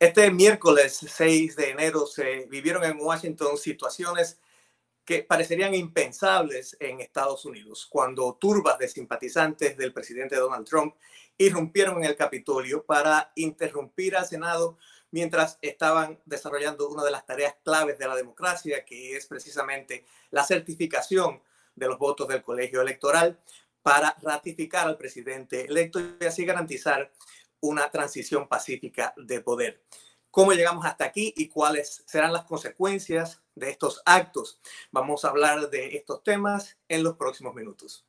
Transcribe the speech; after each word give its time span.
Este 0.00 0.28
miércoles 0.30 0.98
6 1.06 1.54
de 1.54 1.70
enero 1.70 2.04
se 2.06 2.46
vivieron 2.46 2.82
en 2.84 2.98
Washington 3.00 3.56
situaciones 3.56 4.40
que 5.04 5.22
parecerían 5.22 5.72
impensables 5.72 6.76
en 6.80 7.00
Estados 7.00 7.44
Unidos, 7.44 7.86
cuando 7.88 8.34
turbas 8.34 8.78
de 8.78 8.88
simpatizantes 8.88 9.76
del 9.76 9.92
presidente 9.92 10.34
Donald 10.34 10.66
Trump 10.66 10.96
irrumpieron 11.38 11.98
en 11.98 12.06
el 12.06 12.16
Capitolio 12.16 12.84
para 12.84 13.30
interrumpir 13.36 14.16
al 14.16 14.26
Senado 14.26 14.78
mientras 15.12 15.58
estaban 15.62 16.20
desarrollando 16.24 16.88
una 16.88 17.04
de 17.04 17.12
las 17.12 17.24
tareas 17.24 17.54
claves 17.62 17.96
de 17.96 18.08
la 18.08 18.16
democracia, 18.16 18.84
que 18.84 19.16
es 19.16 19.26
precisamente 19.26 20.04
la 20.32 20.42
certificación 20.42 21.40
de 21.76 21.86
los 21.86 21.98
votos 21.98 22.26
del 22.26 22.42
colegio 22.42 22.82
electoral 22.82 23.38
para 23.82 24.16
ratificar 24.22 24.88
al 24.88 24.96
presidente 24.96 25.66
electo 25.66 26.00
y 26.00 26.24
así 26.24 26.44
garantizar 26.44 27.12
una 27.64 27.90
transición 27.90 28.46
pacífica 28.46 29.14
de 29.16 29.40
poder. 29.40 29.82
¿Cómo 30.30 30.52
llegamos 30.52 30.84
hasta 30.84 31.06
aquí 31.06 31.32
y 31.34 31.48
cuáles 31.48 32.02
serán 32.06 32.32
las 32.32 32.44
consecuencias 32.44 33.40
de 33.54 33.70
estos 33.70 34.02
actos? 34.04 34.60
Vamos 34.90 35.24
a 35.24 35.28
hablar 35.28 35.70
de 35.70 35.96
estos 35.96 36.22
temas 36.22 36.76
en 36.88 37.02
los 37.02 37.16
próximos 37.16 37.54
minutos. 37.54 38.04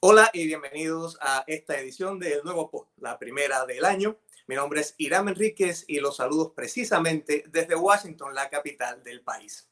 Hola 0.00 0.28
y 0.34 0.46
bienvenidos 0.46 1.16
a 1.22 1.42
esta 1.46 1.78
edición 1.78 2.18
del 2.18 2.44
Nuevo 2.44 2.70
Pod, 2.70 2.88
la 2.98 3.18
primera 3.18 3.64
del 3.64 3.86
año. 3.86 4.18
Mi 4.46 4.56
nombre 4.56 4.82
es 4.82 4.94
Irán 4.98 5.28
Enríquez 5.28 5.84
y 5.88 6.00
los 6.00 6.16
saludos 6.16 6.52
precisamente 6.54 7.44
desde 7.48 7.74
Washington, 7.74 8.34
la 8.34 8.50
capital 8.50 9.02
del 9.02 9.22
país. 9.22 9.70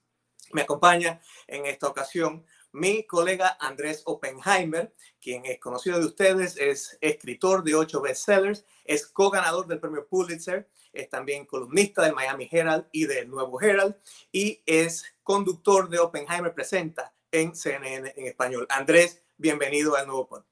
Me 0.52 0.62
acompaña 0.62 1.20
en 1.46 1.66
esta 1.66 1.88
ocasión 1.88 2.46
mi 2.72 3.04
colega 3.04 3.56
Andrés 3.60 4.02
Oppenheimer, 4.04 4.94
quien 5.20 5.44
es 5.44 5.58
conocido 5.58 5.98
de 5.98 6.06
ustedes, 6.06 6.56
es 6.56 6.98
escritor 7.00 7.64
de 7.64 7.74
ocho 7.74 8.00
bestsellers, 8.00 8.64
es 8.84 9.06
co-ganador 9.06 9.66
del 9.66 9.80
premio 9.80 10.06
Pulitzer, 10.06 10.68
es 10.92 11.08
también 11.08 11.46
columnista 11.46 12.02
del 12.02 12.14
Miami 12.14 12.48
Herald 12.50 12.86
y 12.92 13.06
del 13.06 13.28
Nuevo 13.28 13.60
Herald 13.60 13.96
y 14.32 14.62
es 14.66 15.04
conductor 15.22 15.88
de 15.88 15.98
Oppenheimer 15.98 16.52
Presenta 16.52 17.12
en 17.30 17.54
CNN 17.54 18.12
en 18.16 18.26
español. 18.26 18.66
Andrés, 18.70 19.22
bienvenido 19.36 19.96
al 19.96 20.06
Nuevo 20.06 20.26
Pod. 20.26 20.42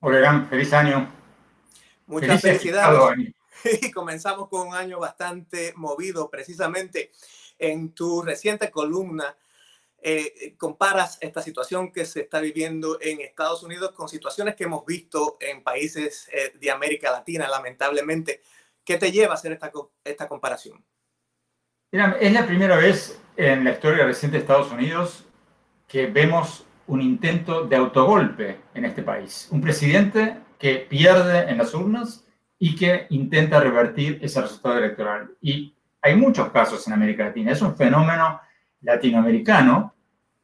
Hola, 0.00 0.46
feliz 0.48 0.72
año. 0.72 1.10
Muchas 2.06 2.40
felicidades. 2.40 3.34
Y 3.80 3.92
comenzamos 3.92 4.48
con 4.48 4.68
un 4.68 4.74
año 4.74 4.98
bastante 4.98 5.72
movido, 5.76 6.28
precisamente 6.28 7.12
en 7.58 7.94
tu 7.94 8.22
reciente 8.22 8.72
columna 8.72 9.36
eh, 10.02 10.54
comparas 10.58 11.18
esta 11.20 11.40
situación 11.40 11.92
que 11.92 12.04
se 12.04 12.22
está 12.22 12.40
viviendo 12.40 12.98
en 13.00 13.20
Estados 13.20 13.62
Unidos 13.62 13.92
con 13.92 14.08
situaciones 14.08 14.56
que 14.56 14.64
hemos 14.64 14.84
visto 14.84 15.36
en 15.40 15.62
países 15.62 16.28
eh, 16.32 16.52
de 16.58 16.70
América 16.70 17.12
Latina, 17.12 17.48
lamentablemente. 17.48 18.40
¿Qué 18.84 18.98
te 18.98 19.12
lleva 19.12 19.32
a 19.32 19.36
hacer 19.36 19.52
esta, 19.52 19.70
esta 20.04 20.26
comparación? 20.26 20.84
Mira, 21.92 22.16
es 22.20 22.32
la 22.32 22.44
primera 22.46 22.76
vez 22.76 23.20
en 23.36 23.64
la 23.64 23.72
historia 23.72 24.04
reciente 24.04 24.38
de 24.38 24.42
Estados 24.42 24.72
Unidos 24.72 25.24
que 25.86 26.06
vemos 26.06 26.66
un 26.86 27.00
intento 27.00 27.64
de 27.64 27.76
autogolpe 27.76 28.58
en 28.74 28.84
este 28.84 29.02
país. 29.02 29.46
Un 29.50 29.60
presidente 29.60 30.38
que 30.58 30.76
pierde 30.78 31.48
en 31.50 31.58
las 31.58 31.74
urnas 31.74 32.24
y 32.58 32.74
que 32.74 33.06
intenta 33.10 33.60
revertir 33.60 34.18
ese 34.22 34.40
resultado 34.40 34.78
electoral. 34.78 35.30
Y 35.40 35.76
hay 36.00 36.16
muchos 36.16 36.50
casos 36.50 36.86
en 36.86 36.92
América 36.94 37.26
Latina. 37.26 37.52
Es 37.52 37.62
un 37.62 37.76
fenómeno 37.76 38.40
latinoamericano, 38.82 39.94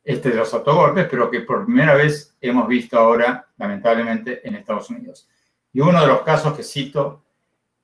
este 0.02 0.30
de 0.30 0.36
los 0.36 0.52
autogolpes, 0.54 1.06
pero 1.10 1.30
que 1.30 1.40
por 1.40 1.66
primera 1.66 1.94
vez 1.94 2.34
hemos 2.40 2.66
visto 2.66 2.98
ahora, 2.98 3.46
lamentablemente, 3.58 4.46
en 4.46 4.54
Estados 4.54 4.88
Unidos. 4.90 5.28
Y 5.72 5.80
uno 5.80 6.00
de 6.00 6.06
los 6.06 6.22
casos 6.22 6.56
que 6.56 6.62
cito 6.62 7.24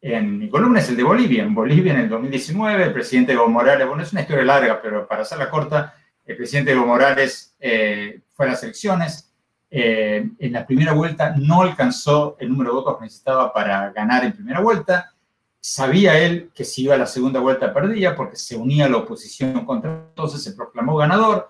en 0.01 0.39
mi 0.39 0.49
columna 0.49 0.81
es 0.81 0.89
el 0.89 0.97
de 0.97 1.03
Bolivia. 1.03 1.43
En 1.43 1.55
Bolivia, 1.55 1.95
en 1.95 2.01
el 2.01 2.09
2019, 2.09 2.85
el 2.85 2.93
presidente 2.93 3.33
Evo 3.33 3.49
Morales, 3.49 3.87
bueno, 3.87 4.03
es 4.03 4.13
una 4.13 4.23
historia 4.23 4.45
larga, 4.45 4.81
pero 4.81 5.07
para 5.07 5.23
hacerla 5.23 5.51
corta, 5.51 5.95
el 6.25 6.37
presidente 6.37 6.73
Evo 6.73 6.87
Morales 6.87 7.57
eh, 7.61 8.21
fue 8.33 8.47
a 8.47 8.51
las 8.51 8.63
elecciones. 8.63 9.33
Eh, 9.71 10.29
en 10.39 10.53
la 10.53 10.67
primera 10.67 10.93
vuelta 10.93 11.35
no 11.37 11.63
alcanzó 11.63 12.37
el 12.39 12.49
número 12.49 12.71
de 12.71 12.77
votos 12.77 12.99
que 12.99 13.05
necesitaba 13.05 13.53
para 13.53 13.91
ganar 13.91 14.25
en 14.25 14.33
primera 14.33 14.61
vuelta 14.61 15.14
Sabía 15.67 16.19
él 16.19 16.51
que 16.55 16.63
si 16.63 16.83
iba 16.83 16.95
a 16.95 16.99
la 16.99 17.07
segunda 17.07 17.41
vuelta 17.41 17.73
perdía 17.73 18.15
porque 18.15 18.37
se 18.37 18.55
unía 18.55 18.85
a 18.85 18.89
la 18.91 18.99
oposición 18.99 19.65
contra 19.65 20.09
entonces 20.11 20.43
se 20.43 20.53
proclamó 20.53 20.95
ganador, 20.95 21.49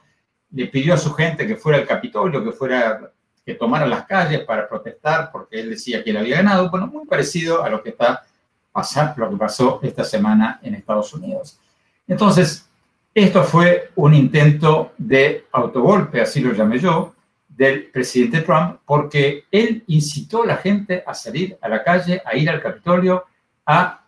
le 0.52 0.66
pidió 0.68 0.94
a 0.94 0.98
su 0.98 1.12
gente 1.14 1.48
que 1.48 1.56
fuera 1.56 1.78
al 1.78 1.84
Capitolio, 1.84 2.44
que 2.44 2.52
fuera 2.52 3.10
que 3.44 3.54
tomara 3.54 3.88
las 3.88 4.06
calles 4.06 4.44
para 4.44 4.68
protestar 4.68 5.32
porque 5.32 5.58
él 5.58 5.70
decía 5.70 6.04
que 6.04 6.10
él 6.10 6.18
había 6.18 6.36
ganado, 6.36 6.70
bueno, 6.70 6.86
muy 6.86 7.06
parecido 7.06 7.64
a 7.64 7.68
lo 7.68 7.82
que 7.82 7.88
está 7.88 8.22
pasando, 8.70 9.14
lo 9.16 9.30
que 9.30 9.36
pasó 9.36 9.80
esta 9.82 10.04
semana 10.04 10.60
en 10.62 10.76
Estados 10.76 11.12
Unidos. 11.12 11.58
Entonces, 12.06 12.70
esto 13.12 13.42
fue 13.42 13.90
un 13.96 14.14
intento 14.14 14.92
de 14.96 15.46
autogolpe, 15.50 16.20
así 16.20 16.38
lo 16.38 16.52
llamé 16.52 16.78
yo, 16.78 17.16
del 17.48 17.86
presidente 17.86 18.42
Trump, 18.42 18.78
porque 18.86 19.46
él 19.50 19.82
incitó 19.88 20.44
a 20.44 20.46
la 20.46 20.56
gente 20.58 21.02
a 21.04 21.14
salir 21.14 21.58
a 21.60 21.68
la 21.68 21.82
calle, 21.82 22.22
a 22.24 22.36
ir 22.36 22.48
al 22.48 22.62
Capitolio, 22.62 23.24
a 23.66 24.03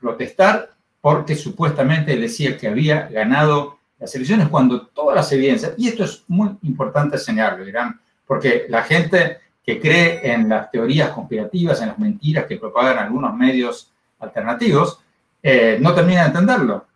protestar 0.00 0.70
porque 1.00 1.36
supuestamente 1.36 2.16
decía 2.16 2.56
que 2.56 2.68
había 2.68 3.08
ganado 3.08 3.78
las 3.98 4.14
elecciones 4.14 4.48
cuando 4.48 4.86
todas 4.86 5.16
las 5.16 5.32
evidencias, 5.32 5.74
y 5.76 5.88
esto 5.88 6.04
es 6.04 6.24
muy 6.28 6.56
importante 6.62 7.18
señalarlo, 7.18 7.64
dirán, 7.64 8.00
porque 8.26 8.66
la 8.68 8.82
gente 8.82 9.38
que 9.64 9.80
cree 9.80 10.32
en 10.32 10.48
las 10.48 10.70
teorías 10.70 11.10
conspirativas, 11.10 11.80
en 11.80 11.88
las 11.88 11.98
mentiras 11.98 12.46
que 12.46 12.56
propagan 12.56 12.98
algunos 12.98 13.34
medios 13.34 13.92
alternativos, 14.20 15.00
eh, 15.42 15.78
no 15.80 15.94
termina 15.94 16.22
de 16.22 16.28
entenderlo. 16.28 16.86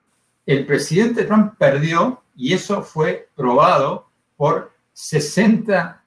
El 0.46 0.66
presidente 0.66 1.24
Trump 1.24 1.54
perdió 1.58 2.22
y 2.36 2.52
eso 2.52 2.82
fue 2.82 3.28
probado 3.36 4.08
por 4.36 4.72
60 4.92 6.02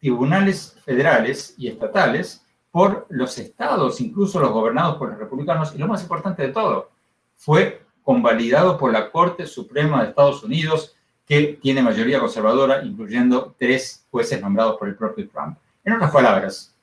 tribunales 0.00 0.76
federales 0.84 1.54
y 1.56 1.68
estatales 1.68 2.41
por 2.72 3.06
los 3.10 3.38
estados, 3.38 4.00
incluso 4.00 4.40
los 4.40 4.50
gobernados 4.50 4.96
por 4.96 5.10
los 5.10 5.18
republicanos, 5.18 5.74
y 5.74 5.78
lo 5.78 5.86
más 5.86 6.02
importante 6.02 6.42
de 6.42 6.52
todo, 6.52 6.90
fue 7.36 7.82
convalidado 8.02 8.78
por 8.78 8.90
la 8.90 9.12
Corte 9.12 9.46
Suprema 9.46 10.02
de 10.02 10.08
Estados 10.08 10.42
Unidos, 10.42 10.96
que 11.26 11.58
tiene 11.60 11.82
mayoría 11.82 12.18
conservadora, 12.18 12.82
incluyendo 12.82 13.54
tres 13.58 14.06
jueces 14.10 14.40
nombrados 14.40 14.78
por 14.78 14.88
el 14.88 14.96
propio 14.96 15.28
Trump. 15.28 15.58
En 15.84 15.92
otras 15.92 16.10
palabras, 16.10 16.74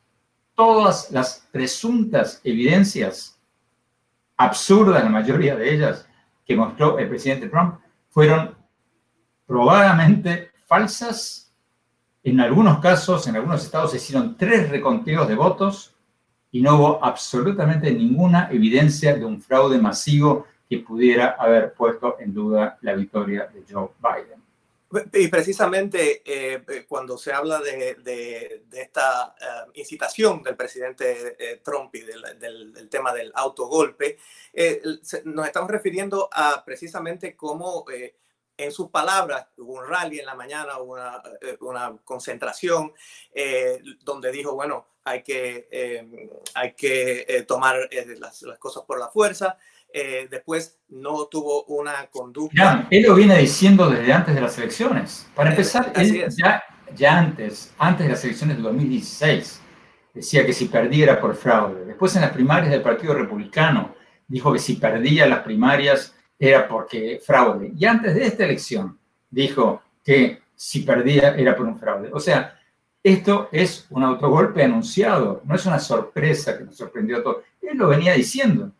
todas 0.54 1.12
las 1.12 1.48
presuntas 1.52 2.40
evidencias, 2.44 3.40
absurdas 4.38 5.04
la 5.04 5.10
mayoría 5.10 5.56
de 5.56 5.74
ellas, 5.74 6.08
que 6.46 6.56
mostró 6.56 7.00
el 7.00 7.10
presidente 7.10 7.50
Trump, 7.50 7.80
fueron 8.10 8.56
probadamente 9.48 10.52
falsas 10.68 11.49
en 12.24 12.40
algunos 12.40 12.80
casos, 12.80 13.28
en 13.28 13.36
algunos 13.36 13.64
estados, 13.64 13.92
se 13.92 13.98
hicieron 13.98 14.36
tres 14.38 14.70
reconteos 14.70 15.28
de 15.28 15.36
votos 15.36 15.94
y 16.52 16.62
no 16.62 16.76
hubo 16.76 17.06
absolutamente 17.06 17.92
ninguna 17.92 18.50
evidencia 18.52 19.16
de 19.16 19.24
un 19.24 19.42
fraude 19.42 19.78
masivo 19.78 20.48
que 20.70 20.80
pudiera 20.80 21.36
haber 21.40 21.74
puesto 21.74 22.18
en 22.20 22.34
duda 22.34 22.78
la 22.82 22.94
victoria 22.94 23.50
de 23.54 23.64
Joe 23.72 23.90
Biden. 24.00 24.40
Y 25.14 25.28
precisamente 25.28 26.24
eh, 26.26 26.86
cuando 26.88 27.16
se 27.16 27.32
habla 27.32 27.60
de, 27.60 28.64
esta 28.72 29.36
eh, 29.40 29.72
incitación 29.76 30.42
del 30.42 30.56
presidente 30.56 31.36
eh, 31.38 31.62
Trump 31.64 31.94
y 31.94 32.02
del, 32.02 32.90
tema 32.90 33.14
del 33.14 33.32
autogolpe, 33.36 34.18
nos 35.26 35.46
estamos 35.46 35.70
refiriendo 35.70 36.28
a 36.32 36.64
precisamente 36.66 37.36
cómo 37.36 37.86
en 38.60 38.72
sus 38.72 38.90
palabras, 38.90 39.48
hubo 39.58 39.80
un 39.80 39.88
rally 39.88 40.20
en 40.20 40.26
la 40.26 40.36
mañana, 40.36 40.78
una, 40.80 41.22
eh, 41.42 41.58
una 41.62 41.96
concentración 42.04 42.92
eh, 43.34 43.82
donde 44.04 44.32
dijo, 44.32 44.54
bueno, 44.54 44.86
hay 45.06 45.24
que, 45.24 45.70
eh, 45.72 46.30
hay 46.54 46.74
que 46.74 47.46
tomar 47.48 47.90
las, 48.20 48.42
las, 48.42 48.60
cosas 48.60 48.84
por 48.86 49.00
la 49.00 49.08
fuerza. 49.08 49.58
después 50.30 50.78
no 50.90 51.28
tuvo 51.28 51.64
una 51.66 52.08
conducta. 52.08 52.56
Ya, 52.56 52.88
él 52.92 53.04
lo 53.04 53.16
viene 53.16 53.38
diciendo 53.38 53.90
desde 53.90 54.12
antes 54.12 54.36
de 54.36 54.42
las 54.42 54.58
elecciones. 54.58 55.26
Para 55.34 55.52
empezar, 55.52 55.94
él 55.96 56.28
ya, 56.38 56.62
ya 56.94 57.18
antes, 57.18 57.74
antes 57.78 58.06
de 58.06 58.12
las 58.12 58.24
elecciones 58.24 58.58
de 58.58 58.64
2016, 58.64 59.62
decía 60.14 60.46
que 60.46 60.54
si 60.54 60.66
perdía 60.66 61.06
era 61.06 61.22
por 61.22 61.36
fraude. 61.36 61.86
Después 61.86 62.14
en 62.16 62.22
las 62.22 62.32
primarias 62.32 62.72
del 62.72 62.82
Partido 62.82 63.14
Republicano 63.14 63.96
dijo 64.28 64.52
que 64.52 64.60
si 64.60 64.76
perdía 64.76 65.26
las 65.28 65.40
primarias 65.40 66.14
era 66.40 66.68
porque 66.68 67.22
fraude. 67.24 67.74
Y 67.78 67.86
antes 67.86 68.16
de 68.16 68.26
esta 68.26 68.46
elección 68.46 68.98
dijo 69.30 69.84
que 70.04 70.42
si 70.56 70.82
perdía 70.82 71.36
era 71.36 71.56
por 71.56 71.66
un 71.66 71.78
fraude. 71.78 72.10
O 72.14 72.20
sea, 72.20 72.58
esto 73.04 73.50
es 73.52 73.86
un 73.90 74.04
autogolpe 74.04 74.64
anunciado, 74.64 75.42
no 75.46 75.56
es 75.56 75.66
una 75.66 75.80
sorpresa 75.80 76.58
que 76.58 76.64
nos 76.64 76.78
sorprendió 76.78 77.18
a 77.18 77.24
todos. 77.24 77.44
Él 77.62 77.78
lo 77.78 77.88
venía 77.90 78.14
diciendo. 78.14 78.72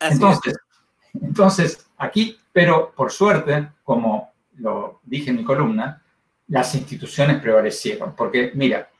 entonces, 0.00 0.56
entonces, 1.20 1.86
aquí, 1.96 2.38
pero 2.52 2.92
por 2.94 3.12
suerte, 3.12 3.68
como 3.84 4.32
lo 4.56 5.00
dije 5.04 5.30
en 5.30 5.36
mi 5.36 5.44
columna, 5.44 6.02
las 6.48 6.74
instituciones 6.74 7.40
prevalecieron. 7.40 8.14
Porque, 8.14 8.52
mira, 8.54 8.90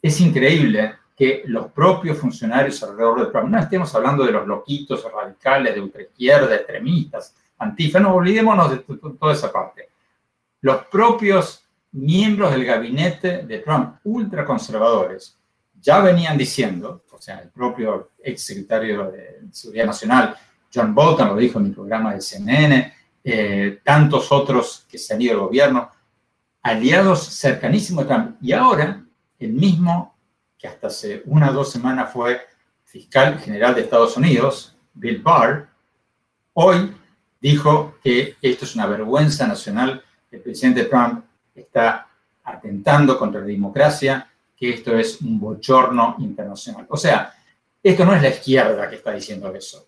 es 0.00 0.20
increíble 0.20 0.94
que 1.16 1.42
los 1.46 1.72
propios 1.72 2.18
funcionarios 2.18 2.82
alrededor 2.82 3.26
de 3.26 3.32
Trump, 3.32 3.50
no 3.50 3.58
estemos 3.58 3.92
hablando 3.94 4.24
de 4.24 4.32
los 4.32 4.46
loquitos 4.46 5.04
radicales, 5.10 5.74
de 5.74 5.80
ultraizquierda, 5.80 6.54
extremistas, 6.54 7.34
antifa, 7.58 8.00
no 8.00 8.14
olvidémonos 8.14 8.70
de 8.70 8.78
toda 8.78 9.32
esa 9.32 9.52
parte. 9.52 9.88
Los 10.60 10.86
propios 10.86 11.64
miembros 11.92 12.50
del 12.52 12.64
gabinete 12.64 13.42
de 13.42 13.58
Trump, 13.58 13.96
ultraconservadores, 14.04 15.36
ya 15.80 16.00
venían 16.00 16.36
diciendo, 16.36 17.04
o 17.10 17.20
sea, 17.20 17.38
el 17.38 17.50
propio 17.50 18.10
ex 18.22 18.44
secretario 18.44 19.10
de 19.10 19.42
Seguridad 19.52 19.86
Nacional, 19.86 20.36
John 20.72 20.94
Bolton, 20.94 21.28
lo 21.28 21.36
dijo 21.36 21.58
en 21.58 21.66
mi 21.66 21.70
programa 21.70 22.14
de 22.14 22.20
CNN, 22.20 22.94
eh, 23.24 23.80
tantos 23.84 24.30
otros 24.32 24.86
que 24.88 24.98
se 24.98 25.14
han 25.14 25.22
ido 25.22 25.34
del 25.34 25.46
gobierno, 25.46 25.90
aliados 26.62 27.24
cercanísimos 27.28 28.04
de 28.04 28.14
Trump. 28.14 28.36
Y 28.40 28.52
ahora, 28.52 29.04
el 29.38 29.52
mismo 29.52 30.16
que 30.58 30.68
hasta 30.68 30.88
hace 30.88 31.22
una 31.26 31.50
o 31.50 31.52
dos 31.52 31.70
semanas 31.70 32.12
fue 32.12 32.40
fiscal 32.84 33.38
general 33.38 33.74
de 33.74 33.82
Estados 33.82 34.16
Unidos, 34.16 34.76
Bill 34.94 35.22
Barr, 35.22 35.68
hoy 36.54 36.92
dijo 37.40 37.98
que 38.02 38.36
esto 38.42 38.64
es 38.64 38.74
una 38.74 38.86
vergüenza 38.86 39.46
nacional, 39.46 40.02
el 40.30 40.40
presidente 40.40 40.84
Trump 40.84 41.24
está 41.54 42.08
atentando 42.44 43.18
contra 43.18 43.40
la 43.40 43.46
democracia, 43.46 44.30
que 44.56 44.70
esto 44.70 44.96
es 44.96 45.20
un 45.20 45.38
bochorno 45.38 46.16
internacional. 46.18 46.86
O 46.88 46.96
sea, 46.96 47.32
esto 47.82 48.04
no 48.04 48.14
es 48.14 48.22
la 48.22 48.28
izquierda 48.28 48.88
que 48.88 48.96
está 48.96 49.12
diciendo 49.12 49.54
eso. 49.54 49.86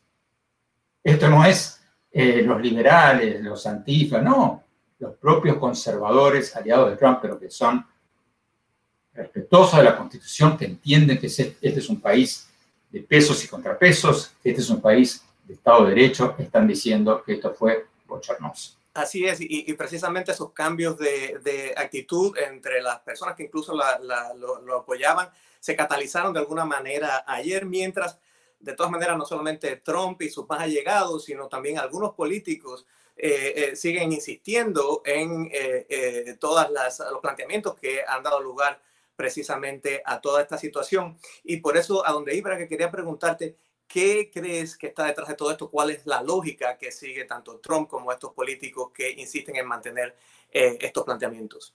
Esto 1.03 1.29
no 1.29 1.45
es 1.45 1.81
eh, 2.13 2.43
los 2.43 2.61
liberales, 2.61 3.43
los 3.43 3.67
antifas, 3.67 4.23
no. 4.23 4.65
Los 4.99 5.15
propios 5.17 5.57
conservadores 5.57 6.55
aliados 6.55 6.91
de 6.91 6.97
Trump, 6.97 7.19
pero 7.23 7.39
que 7.39 7.51
son 7.51 7.85
respetuosos 9.15 9.79
de 9.79 9.85
la 9.85 9.97
Constitución, 9.97 10.57
que 10.57 10.67
entienden 10.67 11.19
que 11.19 11.27
este 11.27 11.57
es 11.61 11.89
un 11.89 12.01
país 12.01 12.49
de 12.91 13.01
pesos 13.01 13.43
y 13.45 13.49
contrapesos, 13.49 14.33
que 14.43 14.51
este 14.51 14.63
es 14.63 14.71
un 14.71 14.81
país 14.81 15.25
de 15.51 15.57
Estado 15.57 15.85
de 15.85 15.95
Derecho, 15.95 16.37
están 16.39 16.69
diciendo 16.69 17.23
que 17.25 17.35
esto 17.35 17.53
fue 17.53 17.87
bochornoso. 18.07 18.77
Así 18.95 19.25
es, 19.25 19.39
y, 19.41 19.73
precisamente 19.75 20.33
esos 20.33 20.53
cambios 20.53 20.97
de, 20.99 21.75
actitud 21.77 22.37
entre 22.39 22.81
las 22.81 23.01
personas 23.01 23.35
que 23.37 23.45
incluso 23.45 23.75
lo, 23.75 24.77
apoyaban 24.77 25.31
se 25.59 25.77
catalizaron 25.77 26.33
de 26.33 26.41
alguna 26.41 26.65
manera 26.65 27.25
ayer, 27.27 27.67
mientras 27.67 28.19
de 28.59 28.75
todas 28.75 28.91
maneras 28.91 29.17
no 29.17 29.25
solamente 29.25 29.77
Trump 29.77 30.23
y 30.23 30.31
sus 30.31 30.49
más 30.49 30.61
allegados, 30.61 31.25
sino 31.25 31.49
también 31.49 31.79
algunos 31.79 32.15
políticos 32.15 32.87
eh, 33.17 33.53
eh, 33.57 33.77
siguen 33.77 34.13
insistiendo 34.13 35.03
en 35.05 35.51
eh, 35.53 36.37
todos 36.39 36.67
los 37.11 37.21
planteamientos 37.21 37.75
que 37.75 38.03
han 38.07 38.23
dado 38.23 38.41
lugar 38.41 38.81
precisamente 39.17 40.03
a 40.05 40.21
toda 40.21 40.43
esta 40.43 40.59
situación. 40.59 41.19
Y 41.45 41.59
por 41.59 41.77
eso 41.77 42.07
a 42.07 42.13
donde 42.13 42.35
iba 42.35 42.57
que 42.57 42.69
quería 42.69 42.91
preguntarte, 42.91 43.57
¿qué 43.93 44.31
crees 44.33 44.77
que 44.77 44.87
está 44.87 45.05
detrás 45.05 45.29
de 45.29 45.35
todo 45.35 45.51
esto? 45.51 45.69
¿Cuál 45.69 45.91
es 45.91 46.07
la 46.07 46.23
lógica 46.23 46.79
que 46.79 46.93
sigue 46.93 47.25
tanto 47.25 47.59
Trump 47.59 47.89
como 47.89 48.13
estos 48.13 48.33
políticos 48.33 48.91
que 48.95 49.11
insisten 49.11 49.57
en 49.57 49.67
mantener 49.67 50.17
eh, 50.51 50.79
estos 50.81 51.05
planteamientos? 51.05 51.75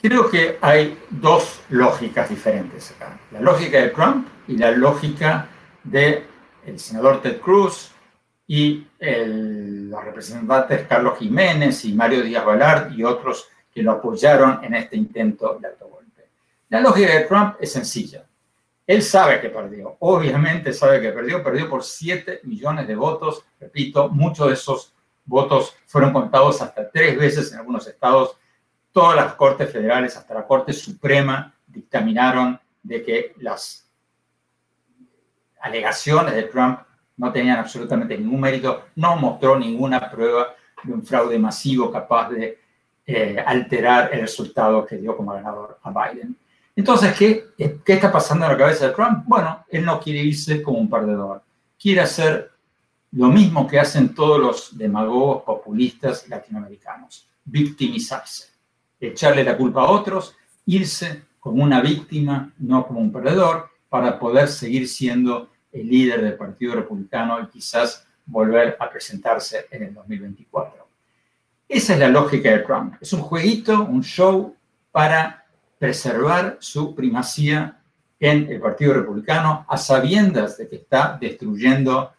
Creo 0.00 0.28
que 0.28 0.58
hay 0.60 0.98
dos 1.08 1.60
lógicas 1.68 2.28
diferentes 2.28 2.90
acá. 2.90 3.20
La 3.30 3.40
lógica 3.40 3.78
de 3.78 3.90
Trump 3.90 4.26
y 4.48 4.56
la 4.56 4.72
lógica 4.72 5.48
del 5.84 6.24
el 6.66 6.78
senador 6.78 7.22
Ted 7.22 7.40
Cruz 7.40 7.92
y 8.46 8.86
los 8.98 10.04
representantes 10.04 10.86
Carlos 10.88 11.18
Jiménez 11.18 11.84
y 11.84 11.92
Mario 11.92 12.22
Díaz 12.22 12.44
Balart 12.44 12.92
y 12.92 13.04
otros 13.04 13.48
que 13.72 13.82
lo 13.82 13.92
apoyaron 13.92 14.64
en 14.64 14.74
este 14.74 14.96
intento 14.96 15.58
de 15.60 15.68
autogobierno. 15.68 16.00
La 16.70 16.80
lógica 16.80 17.14
de 17.14 17.24
Trump 17.24 17.56
es 17.60 17.72
sencilla. 17.72 18.24
Él 18.86 19.02
sabe 19.02 19.40
que 19.40 19.50
perdió, 19.50 19.96
obviamente 20.00 20.72
sabe 20.72 21.00
que 21.00 21.12
perdió, 21.12 21.42
perdió 21.42 21.68
por 21.68 21.84
7 21.84 22.40
millones 22.44 22.88
de 22.88 22.96
votos. 22.96 23.44
Repito, 23.60 24.08
muchos 24.08 24.48
de 24.48 24.54
esos 24.54 24.94
votos 25.24 25.76
fueron 25.86 26.12
contados 26.12 26.60
hasta 26.60 26.90
tres 26.90 27.16
veces 27.16 27.52
en 27.52 27.58
algunos 27.58 27.86
estados. 27.86 28.36
Todas 28.92 29.14
las 29.14 29.34
cortes 29.34 29.70
federales, 29.70 30.16
hasta 30.16 30.34
la 30.34 30.46
Corte 30.46 30.72
Suprema, 30.72 31.54
dictaminaron 31.66 32.58
de 32.82 33.02
que 33.04 33.34
las 33.38 33.88
alegaciones 35.60 36.34
de 36.34 36.44
Trump 36.44 36.80
no 37.16 37.30
tenían 37.30 37.58
absolutamente 37.58 38.16
ningún 38.16 38.40
mérito, 38.40 38.86
no 38.96 39.16
mostró 39.16 39.58
ninguna 39.58 40.10
prueba 40.10 40.54
de 40.82 40.92
un 40.92 41.04
fraude 41.04 41.38
masivo 41.38 41.92
capaz 41.92 42.30
de 42.30 42.58
eh, 43.06 43.36
alterar 43.44 44.10
el 44.12 44.22
resultado 44.22 44.86
que 44.86 44.96
dio 44.96 45.16
como 45.16 45.32
ganador 45.32 45.78
a 45.82 45.90
Biden. 45.90 46.36
Entonces, 46.80 47.14
¿qué, 47.14 47.48
¿qué 47.84 47.92
está 47.92 48.10
pasando 48.10 48.46
en 48.46 48.52
la 48.52 48.56
cabeza 48.56 48.86
de 48.86 48.94
Trump? 48.94 49.24
Bueno, 49.26 49.66
él 49.68 49.84
no 49.84 50.00
quiere 50.00 50.22
irse 50.22 50.62
como 50.62 50.78
un 50.78 50.88
perdedor. 50.88 51.42
Quiere 51.78 52.00
hacer 52.00 52.52
lo 53.12 53.28
mismo 53.28 53.66
que 53.66 53.78
hacen 53.78 54.14
todos 54.14 54.40
los 54.40 54.78
demagogos 54.78 55.42
populistas 55.42 56.26
latinoamericanos, 56.26 57.28
victimizarse, 57.44 58.48
echarle 58.98 59.44
la 59.44 59.58
culpa 59.58 59.82
a 59.82 59.90
otros, 59.90 60.34
irse 60.64 61.24
como 61.38 61.62
una 61.62 61.82
víctima, 61.82 62.50
no 62.56 62.86
como 62.86 63.00
un 63.00 63.12
perdedor, 63.12 63.68
para 63.90 64.18
poder 64.18 64.48
seguir 64.48 64.88
siendo 64.88 65.50
el 65.72 65.86
líder 65.86 66.22
del 66.22 66.38
Partido 66.38 66.76
Republicano 66.76 67.42
y 67.42 67.48
quizás 67.48 68.06
volver 68.24 68.78
a 68.80 68.88
presentarse 68.88 69.66
en 69.70 69.82
el 69.82 69.92
2024. 69.92 70.88
Esa 71.68 71.92
es 71.92 71.98
la 71.98 72.08
lógica 72.08 72.50
de 72.50 72.60
Trump. 72.60 72.94
Es 73.02 73.12
un 73.12 73.20
jueguito, 73.20 73.82
un 73.82 74.02
show 74.02 74.56
para 74.90 75.40
preservar 75.80 76.58
su 76.60 76.94
primacía 76.94 77.80
en 78.20 78.50
el 78.52 78.60
Partido 78.60 78.92
Republicano 78.92 79.64
a 79.66 79.78
sabiendas 79.78 80.58
de 80.58 80.68
que 80.68 80.76
está 80.76 81.16
destruyendo 81.18 82.12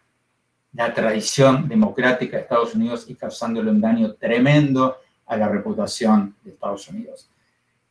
la 0.74 0.92
tradición 0.92 1.70
democrática 1.70 2.38
de 2.38 2.44
Estados 2.44 2.74
Unidos 2.74 3.06
y 3.08 3.14
causándole 3.14 3.70
un 3.70 3.80
daño 3.80 4.14
tremendo 4.14 4.98
a 5.28 5.38
la 5.38 5.48
reputación 5.48 6.36
de 6.44 6.54
Estados 6.54 6.88
Unidos. 6.88 7.30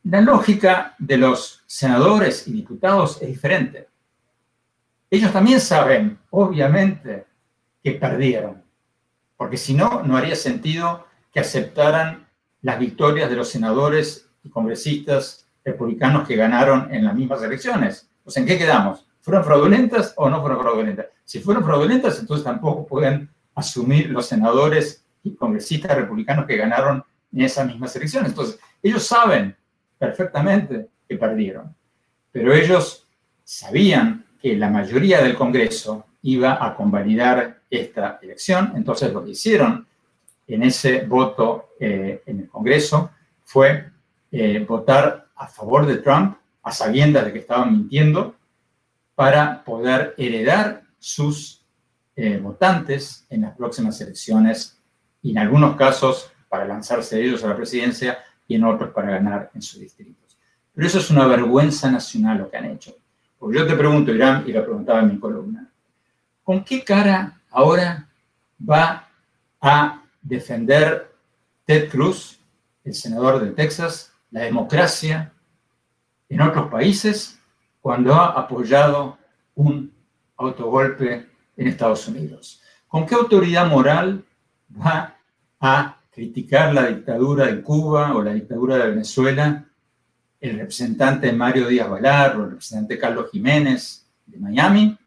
La 0.03 0.19
lógica 0.19 0.93
de 0.99 1.15
los 1.15 1.63
senadores 1.65 2.49
y 2.49 2.51
diputados 2.51 3.21
es 3.21 3.29
diferente. 3.29 3.87
Ellos 5.09 5.31
también 5.31 5.61
saben, 5.61 6.19
obviamente, 6.31 7.27
que 7.81 7.93
perdieron, 7.93 8.61
porque 9.37 9.55
si 9.55 9.73
no, 9.73 10.03
no 10.03 10.17
haría 10.17 10.35
sentido 10.35 11.07
que 11.31 11.39
aceptaran 11.39 12.27
las 12.61 12.77
victorias 12.77 13.29
de 13.29 13.37
los 13.37 13.47
senadores 13.47 14.27
y 14.43 14.49
congresistas 14.49 15.47
republicanos 15.63 16.27
que 16.27 16.35
ganaron 16.35 16.93
en 16.93 17.05
las 17.05 17.15
mismas 17.15 17.41
elecciones. 17.43 18.09
Pues, 18.23 18.37
¿en 18.37 18.45
qué 18.45 18.57
quedamos? 18.57 19.05
¿Fueron 19.21 19.43
fraudulentas 19.43 20.13
o 20.17 20.29
no 20.29 20.41
fueron 20.41 20.59
fraudulentas? 20.61 21.07
Si 21.23 21.39
fueron 21.39 21.63
fraudulentas, 21.63 22.19
entonces 22.19 22.43
tampoco 22.43 22.87
pueden 22.87 23.29
asumir 23.55 24.09
los 24.09 24.25
senadores 24.25 25.03
y 25.23 25.35
congresistas 25.35 25.95
republicanos 25.95 26.45
que 26.45 26.57
ganaron 26.57 27.03
en 27.31 27.41
esas 27.41 27.67
mismas 27.67 27.95
elecciones. 27.95 28.29
Entonces, 28.29 28.59
ellos 28.81 29.05
saben 29.05 29.55
perfectamente 29.97 30.87
que 31.07 31.15
perdieron, 31.15 31.75
pero 32.31 32.53
ellos 32.53 33.07
sabían 33.43 34.25
que 34.41 34.55
la 34.55 34.69
mayoría 34.69 35.21
del 35.21 35.35
Congreso 35.35 36.05
iba 36.23 36.65
a 36.65 36.75
convalidar 36.75 37.61
esta 37.69 38.19
elección, 38.21 38.73
entonces 38.75 39.13
lo 39.13 39.23
que 39.23 39.31
hicieron 39.31 39.87
en 40.47 40.63
ese 40.63 41.05
voto 41.05 41.69
eh, 41.79 42.23
en 42.25 42.39
el 42.39 42.49
Congreso 42.49 43.11
fue 43.43 43.89
eh, 44.31 44.65
votar 44.67 45.27
a 45.41 45.47
favor 45.47 45.87
de 45.87 45.97
Trump, 45.97 46.37
a 46.61 46.71
sabiendas 46.71 47.25
de 47.25 47.33
que 47.33 47.39
estaban 47.39 47.71
mintiendo, 47.71 48.35
para 49.15 49.63
poder 49.63 50.13
heredar 50.17 50.83
sus 50.99 51.65
eh, 52.15 52.37
votantes 52.37 53.25
en 53.27 53.41
las 53.41 53.57
próximas 53.57 53.99
elecciones 54.01 54.77
y 55.23 55.31
en 55.31 55.39
algunos 55.39 55.75
casos 55.75 56.31
para 56.47 56.65
lanzarse 56.65 57.19
ellos 57.19 57.43
a 57.43 57.47
la 57.47 57.55
presidencia 57.55 58.19
y 58.47 58.53
en 58.53 58.65
otros 58.65 58.91
para 58.91 59.09
ganar 59.09 59.49
en 59.55 59.63
sus 59.63 59.79
distritos. 59.79 60.37
Pero 60.75 60.85
eso 60.85 60.99
es 60.99 61.09
una 61.09 61.25
vergüenza 61.25 61.89
nacional 61.89 62.37
lo 62.37 62.51
que 62.51 62.57
han 62.57 62.65
hecho. 62.65 62.95
Porque 63.39 63.57
yo 63.57 63.65
te 63.65 63.75
pregunto, 63.75 64.13
Irán, 64.13 64.43
y 64.45 64.51
lo 64.51 64.63
preguntaba 64.63 64.99
en 64.99 65.07
mi 65.07 65.19
columna, 65.19 65.67
¿con 66.43 66.63
qué 66.63 66.83
cara 66.83 67.41
ahora 67.49 68.07
va 68.61 69.09
a 69.59 70.03
defender 70.21 71.11
Ted 71.65 71.89
Cruz, 71.89 72.39
el 72.83 72.93
senador 72.93 73.43
de 73.43 73.51
Texas, 73.51 74.10
la 74.31 74.41
democracia 74.41 75.33
en 76.29 76.41
otros 76.41 76.69
países 76.71 77.39
cuando 77.81 78.13
ha 78.13 78.39
apoyado 78.39 79.17
un 79.55 79.93
autogolpe 80.37 81.27
en 81.57 81.67
Estados 81.67 82.07
Unidos. 82.07 82.61
¿Con 82.87 83.05
qué 83.05 83.15
autoridad 83.15 83.67
moral 83.67 84.23
va 84.73 85.17
a 85.59 85.97
criticar 86.11 86.73
la 86.73 86.87
dictadura 86.87 87.47
de 87.47 87.61
Cuba 87.61 88.13
o 88.15 88.23
la 88.23 88.33
dictadura 88.33 88.77
de 88.77 88.89
Venezuela 88.89 89.65
el 90.39 90.57
representante 90.57 91.31
Mario 91.31 91.67
Díaz 91.67 91.89
Valar 91.89 92.35
o 92.35 92.43
el 92.45 92.51
representante 92.51 92.97
Carlos 92.97 93.29
Jiménez 93.31 94.07
de 94.25 94.39
Miami 94.39 94.97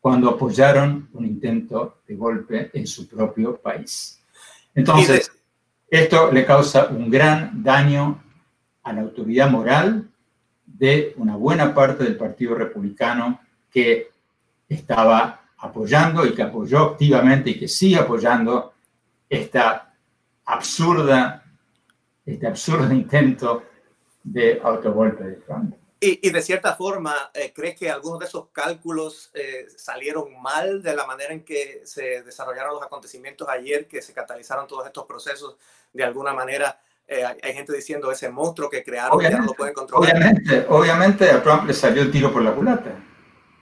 cuando 0.00 0.30
apoyaron 0.30 1.08
un 1.12 1.24
intento 1.24 2.02
de 2.06 2.16
golpe 2.16 2.70
en 2.74 2.86
su 2.86 3.06
propio 3.08 3.56
país? 3.56 4.20
Entonces, 4.74 5.30
esto 5.88 6.32
le 6.32 6.44
causa 6.44 6.86
un 6.86 7.08
gran 7.10 7.62
daño 7.62 8.22
a 8.82 8.92
la 8.92 9.02
autoridad 9.02 9.50
moral 9.50 10.08
de 10.64 11.14
una 11.16 11.36
buena 11.36 11.74
parte 11.74 12.04
del 12.04 12.16
Partido 12.16 12.54
Republicano 12.54 13.40
que 13.70 14.10
estaba 14.68 15.42
apoyando 15.58 16.26
y 16.26 16.34
que 16.34 16.42
apoyó 16.42 16.90
activamente 16.90 17.50
y 17.50 17.58
que 17.58 17.68
sigue 17.68 17.96
apoyando 17.96 18.74
esta 19.28 19.94
absurda, 20.44 21.44
este 22.26 22.46
absurdo 22.46 22.92
intento 22.92 23.64
de 24.22 24.60
autogolpe 24.62 25.24
de 25.24 25.34
Trump. 25.36 25.74
Y, 26.04 26.30
de 26.30 26.42
cierta 26.42 26.74
forma, 26.74 27.30
eh, 27.32 27.52
¿crees 27.54 27.78
que 27.78 27.88
algunos 27.88 28.18
de 28.18 28.26
esos 28.26 28.48
cálculos 28.48 29.30
eh, 29.34 29.68
salieron 29.76 30.42
mal 30.42 30.82
de 30.82 30.96
la 30.96 31.06
manera 31.06 31.32
en 31.32 31.44
que 31.44 31.82
se 31.84 32.24
desarrollaron 32.24 32.74
los 32.74 32.82
acontecimientos 32.82 33.48
ayer, 33.48 33.86
que 33.86 34.02
se 34.02 34.12
catalizaron 34.12 34.66
todos 34.66 34.84
estos 34.84 35.04
procesos? 35.04 35.56
De 35.92 36.02
alguna 36.02 36.32
manera, 36.32 36.80
eh, 37.12 37.24
hay, 37.42 37.52
gente 37.52 37.74
diciendo 37.74 38.10
ese 38.10 38.30
monstruo 38.30 38.70
que 38.70 38.82
crearon 38.82 39.18
que 39.18 39.28
no 39.28 39.44
lo 39.44 39.52
pueden 39.52 39.74
controlar. 39.74 40.14
Obviamente, 40.14 40.66
obviamente 40.68 41.30
a 41.30 41.42
Trump 41.42 41.66
le 41.66 41.74
salió 41.74 42.02
el 42.02 42.10
tiro 42.10 42.32
por 42.32 42.42
la 42.42 42.52
culata. 42.52 42.90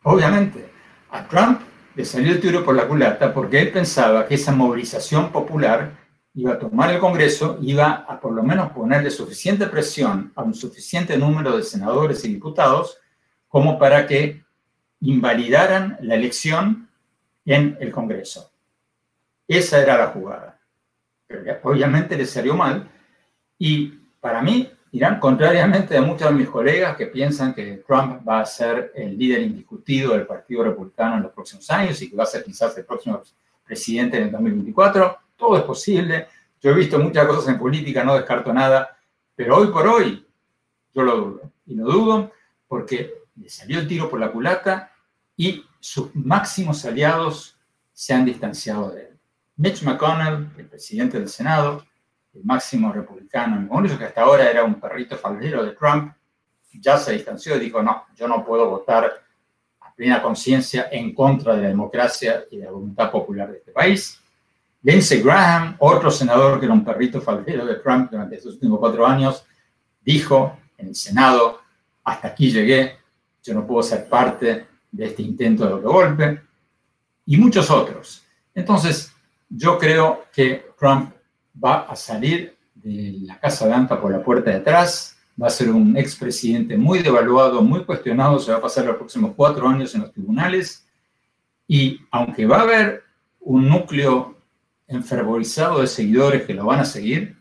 Obviamente. 0.05 0.71
A 1.11 1.27
Trump 1.27 1.63
le 1.97 2.05
salió 2.05 2.31
el 2.31 2.41
tiro 2.41 2.65
por 2.65 2.77
la 2.77 2.87
culata 2.87 3.35
porque 3.35 3.61
él 3.61 3.73
pensaba 3.73 4.27
que 4.27 4.37
esa 4.37 4.53
movilización 4.53 5.33
popular 5.33 5.91
iba 6.35 6.53
a 6.53 6.59
tomar 6.61 6.95
el 6.95 7.01
Congreso, 7.01 7.59
iba 7.61 8.07
a 8.09 8.21
por 8.21 8.33
lo 8.33 8.45
menos 8.45 8.71
ponerle 8.71 9.11
suficiente 9.11 9.67
presión 9.67 10.33
a 10.37 10.43
un 10.43 10.55
suficiente 10.55 11.19
número 11.19 11.57
de 11.57 11.65
senadores 11.65 12.25
y 12.25 12.29
diputados 12.29 12.99
como 13.49 13.81
para 13.81 14.07
que 14.07 14.45
invalidaran 15.01 15.99
la 16.03 16.15
elección 16.15 16.89
en 17.45 17.77
el 17.81 17.91
Congreso. 17.91 18.53
Esa 19.49 19.83
era 19.83 19.99
la 19.99 20.07
jugada. 20.09 20.61
Pero 21.27 21.59
obviamente 21.65 22.17
le 22.17 22.27
salió 22.27 22.55
mal 22.55 22.89
y 23.63 23.89
para 24.21 24.41
mí, 24.41 24.73
Irán, 24.93 25.21
contrariamente 25.21 25.95
a 25.95 26.01
muchos 26.01 26.31
de 26.31 26.35
mis 26.35 26.49
colegas 26.49 26.97
que 26.97 27.07
piensan 27.07 27.55
que 27.55 27.85
Trump 27.87 28.27
va 28.27 28.41
a 28.41 28.47
ser 28.47 28.91
el 28.95 29.19
líder 29.19 29.43
indiscutido 29.43 30.15
del 30.15 30.27
Partido 30.27 30.65
Republicano 30.65 31.17
en 31.17 31.25
los 31.25 31.33
próximos 31.33 31.71
años 31.71 32.01
y 32.01 32.09
que 32.09 32.17
va 32.17 32.23
a 32.23 32.27
ser 32.27 32.43
quizás 32.43 32.77
el 32.79 32.87
próximo 32.87 33.23
presidente 33.63 34.17
en 34.17 34.25
el 34.25 34.33
2024, 34.33 35.19
todo 35.37 35.59
es 35.59 35.63
posible. 35.65 36.27
Yo 36.63 36.71
he 36.71 36.75
visto 36.75 36.99
muchas 36.99 37.27
cosas 37.27 37.49
en 37.49 37.59
política, 37.59 38.03
no 38.03 38.15
descarto 38.15 38.51
nada, 38.51 38.97
pero 39.37 39.59
hoy 39.59 39.67
por 39.67 39.87
hoy 39.87 40.27
yo 40.95 41.03
lo 41.03 41.17
dudo. 41.17 41.53
Y 41.67 41.75
lo 41.75 41.85
dudo 41.85 42.33
porque 42.67 43.13
le 43.37 43.51
salió 43.51 43.79
el 43.79 43.87
tiro 43.87 44.09
por 44.09 44.19
la 44.19 44.33
culata 44.33 44.91
y 45.37 45.67
sus 45.79 46.15
máximos 46.15 46.83
aliados 46.87 47.59
se 47.93 48.15
han 48.15 48.25
distanciado 48.25 48.91
de 48.91 49.03
él. 49.03 49.19
Mitch 49.57 49.83
McConnell, 49.83 50.49
el 50.57 50.67
presidente 50.67 51.19
del 51.19 51.29
Senado, 51.29 51.85
el 52.35 52.45
máximo 52.45 52.93
republicano 52.93 53.57
en 53.57 53.63
el 53.63 53.69
Congreso, 53.69 53.99
que 53.99 54.05
hasta 54.05 54.23
ahora 54.23 54.51
era 54.51 54.65
un 54.65 54.81
perrito 54.81 55.17
faldero 55.17 55.65
de 55.65 55.73
Trump, 55.73 56.13
ya 56.73 56.97
se 56.99 57.13
distanció 57.13 57.57
y 57.57 57.61
dijo, 57.61 57.83
no, 57.83 58.05
yo 58.15 58.29
no 58.29 58.45
puedo 58.45 58.71
votar 58.71 59.13
a 59.81 59.95
plena 59.95 60.23
conciencia 60.23 60.89
en 60.91 61.15
contra 61.15 61.57
de 61.57 61.63
la 61.63 61.69
democracia 61.69 62.45
y 62.51 62.59
de 62.59 62.65
la 62.65 62.71
voluntad 62.71 63.11
popular 63.11 63.51
de 63.51 63.59
este 63.59 63.73
país. 63.73 64.21
Lindsey 64.83 65.21
Graham, 65.21 65.77
otro 65.79 66.11
senador 66.11 66.59
que 66.59 66.67
era 66.67 66.75
un 66.75 66.85
perrito 66.85 67.21
faldero 67.21 67.67
de 67.67 67.75
Trump 67.77 68.11
durante 68.11 68.37
estos 68.37 68.55
últimos 68.55 68.79
cuatro 68.79 69.07
años, 69.07 69.45
dijo 70.01 70.59
en 70.79 70.89
el 70.89 70.95
Senado, 70.95 71.61
hasta 72.05 72.29
aquí 72.29 72.51
llegué, 72.51 72.97
yo 73.43 73.53
no 73.53 73.67
puedo 73.67 73.83
ser 73.83 74.09
parte 74.09 74.67
de 74.91 75.05
este 75.05 75.23
intento 75.23 75.67
de 75.67 75.83
golpe, 75.83 76.41
y 77.27 77.37
muchos 77.37 77.71
otros. 77.71 78.25
Entonces, 78.55 79.13
yo 79.49 79.79
creo 79.79 80.25
que 80.33 80.73
Trump 80.79 81.13
va 81.63 81.83
a 81.83 81.97
salir 81.97 82.57
de 82.75 83.19
la 83.23 83.39
Casa 83.39 83.67
Blanca 83.67 84.01
por 84.01 84.13
la 84.13 84.23
puerta 84.23 84.51
de 84.51 84.57
atrás, 84.57 85.17
va 85.41 85.47
a 85.47 85.51
ser 85.51 85.71
un 85.71 85.97
expresidente 85.97 86.77
muy 86.77 87.01
devaluado, 87.01 87.63
muy 87.63 87.85
cuestionado, 87.85 88.39
se 88.39 88.53
va 88.53 88.59
a 88.59 88.63
pasar 88.63 88.85
los 88.85 88.97
próximos 88.97 89.33
cuatro 89.37 89.69
años 89.69 89.95
en 89.95 90.03
los 90.03 90.13
tribunales, 90.13 90.87
y 91.67 92.01
aunque 92.11 92.47
va 92.47 92.59
a 92.59 92.63
haber 92.63 93.05
un 93.41 93.69
núcleo 93.69 94.37
enfervorizado 94.91 95.81
de 95.81 95.87
seguidores 95.87 96.43
que 96.43 96.55
lo 96.55 96.67
van 96.67 96.81
a 96.81 96.85
seguir. 96.85 97.37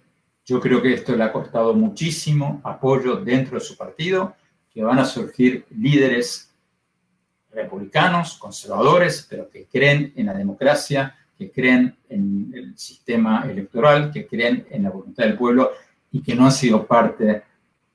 Yo 0.46 0.60
creo 0.60 0.82
que 0.82 0.94
esto 0.94 1.16
le 1.16 1.24
ha 1.24 1.34
costado 1.34 1.74
muchísimo 1.74 2.62
apoyo 2.64 3.18
dentro 3.18 3.60
de 3.60 3.66
su 3.66 3.76
partido, 3.76 4.36
que 4.72 4.84
van 4.84 5.00
a 5.00 5.06
surgir 5.06 5.66
líderes 5.72 6.52
republicanos, 7.52 8.38
conservadores, 8.38 9.26
pero 9.28 9.50
que 9.50 9.66
creen 9.66 10.14
en 10.16 10.28
la 10.28 10.34
democracia, 10.34 11.16
que 11.40 11.50
creen 11.50 11.96
en 12.10 12.52
el 12.54 12.78
sistema 12.78 13.46
electoral, 13.50 14.12
que 14.12 14.28
creen 14.28 14.68
en 14.70 14.84
la 14.84 14.90
voluntad 14.90 15.24
del 15.24 15.38
pueblo 15.38 15.72
y 16.12 16.22
que 16.22 16.36
no 16.36 16.44
han 16.44 16.52
sido 16.52 16.86
parte 16.86 17.44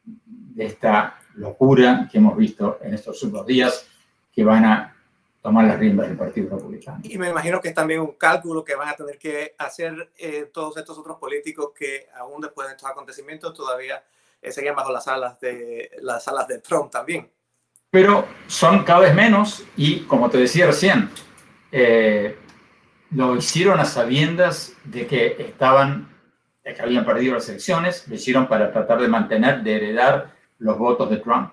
de 0.03 0.65
esta 0.65 1.19
locura 1.35 2.09
que 2.11 2.17
hemos 2.17 2.35
visto 2.39 2.79
en 2.81 2.95
estos 2.95 3.23
últimos 3.23 3.47
días, 3.47 3.87
que 4.33 4.43
van 4.43 4.65
a 4.65 4.97
tomar 5.43 5.67
las 5.67 5.79
riendas 5.79 6.09
del 6.09 6.17
Partido 6.17 6.57
Republicano. 6.57 7.01
Y 7.03 7.19
me 7.19 7.29
imagino 7.29 7.61
que 7.61 7.69
es 7.69 7.75
también 7.75 8.01
un 8.01 8.13
cálculo 8.13 8.65
que 8.65 8.77
van 8.77 8.89
a 8.89 8.97
tener 8.97 9.19
que 9.19 9.55
hacer 9.59 10.11
eh, 10.17 10.49
todos 10.51 10.79
estos 10.79 10.97
otros 10.97 11.19
políticos 11.19 11.73
que 11.79 12.07
aún 12.17 12.41
después 12.41 12.67
de 12.67 12.73
estos 12.73 12.89
acontecimientos 12.89 13.53
todavía 13.53 14.03
eh, 14.41 14.53
seguían 14.53 14.75
bajo 14.75 14.91
las 14.91 15.07
alas 15.07 15.39
de 15.39 15.91
las 16.01 16.27
alas 16.29 16.49
de 16.49 16.61
Trump 16.61 16.91
también. 16.91 17.31
Pero 17.91 18.27
son 18.47 18.85
cada 18.85 19.01
vez 19.01 19.15
menos 19.15 19.65
y 19.77 20.01
como 20.05 20.31
te 20.31 20.39
decía 20.39 20.67
recién, 20.67 21.11
eh, 21.71 22.39
lo 23.11 23.37
hicieron 23.37 23.81
a 23.81 23.85
sabiendas 23.85 24.73
de 24.85 25.07
que 25.07 25.37
estaban, 25.39 26.09
de 26.65 26.75
que 26.75 26.83
habían 26.83 27.05
perdido 27.05 27.35
las 27.35 27.49
elecciones, 27.49 28.07
lo 28.09 28.15
hicieron 28.15 28.49
para 28.49 28.73
tratar 28.73 29.01
de 29.01 29.09
mantener, 29.09 29.63
de 29.63 29.77
heredar 29.77 30.35
los 30.59 30.79
votos 30.79 31.11
de 31.11 31.19
Trump. 31.19 31.53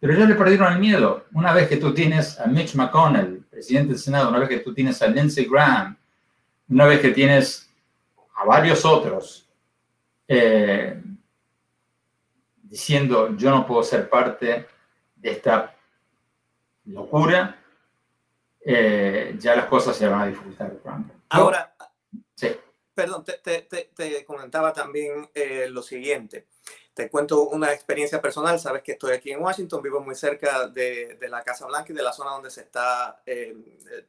Pero 0.00 0.14
ya 0.14 0.26
le 0.26 0.34
perdieron 0.34 0.72
el 0.72 0.78
miedo. 0.78 1.26
Una 1.32 1.52
vez 1.52 1.68
que 1.68 1.76
tú 1.76 1.92
tienes 1.92 2.38
a 2.38 2.46
Mitch 2.46 2.74
McConnell, 2.74 3.44
presidente 3.50 3.90
del 3.90 3.98
Senado, 3.98 4.28
una 4.28 4.38
vez 4.38 4.48
que 4.48 4.60
tú 4.60 4.72
tienes 4.72 5.00
a 5.02 5.08
Lindsey 5.08 5.46
Graham, 5.46 5.96
una 6.68 6.86
vez 6.86 7.00
que 7.00 7.10
tienes 7.10 7.68
a 8.36 8.44
varios 8.44 8.84
otros 8.84 9.48
eh, 10.28 11.00
diciendo 12.62 13.34
yo 13.36 13.50
no 13.50 13.66
puedo 13.66 13.82
ser 13.82 14.08
parte 14.10 14.66
de 15.16 15.30
esta 15.30 15.74
locura, 16.84 17.58
eh, 18.70 19.34
ya 19.38 19.56
las 19.56 19.66
cosas 19.66 19.96
se 19.96 20.06
van 20.06 20.20
a 20.20 20.26
disfrutar. 20.26 20.72
Ahora, 21.30 21.74
sí. 22.34 22.48
perdón, 22.92 23.24
te, 23.24 24.24
comentaba 24.26 24.74
también 24.74 25.30
eh, 25.34 25.68
lo 25.70 25.80
siguiente. 25.82 26.46
Te 26.98 27.08
cuento 27.08 27.48
una 27.50 27.72
experiencia 27.72 28.20
personal. 28.20 28.58
Sabes 28.58 28.82
que 28.82 28.90
estoy 28.90 29.12
aquí 29.12 29.30
en 29.30 29.40
Washington, 29.40 29.80
vivo 29.80 30.00
muy 30.00 30.16
cerca 30.16 30.66
de, 30.66 31.16
la 31.30 31.44
Casa 31.44 31.64
Blanca 31.64 31.92
y 31.92 31.94
de 31.94 32.02
la 32.02 32.12
zona 32.12 32.32
donde 32.32 32.50
se 32.50 32.62
está 32.62 33.22
eh, 33.24 33.56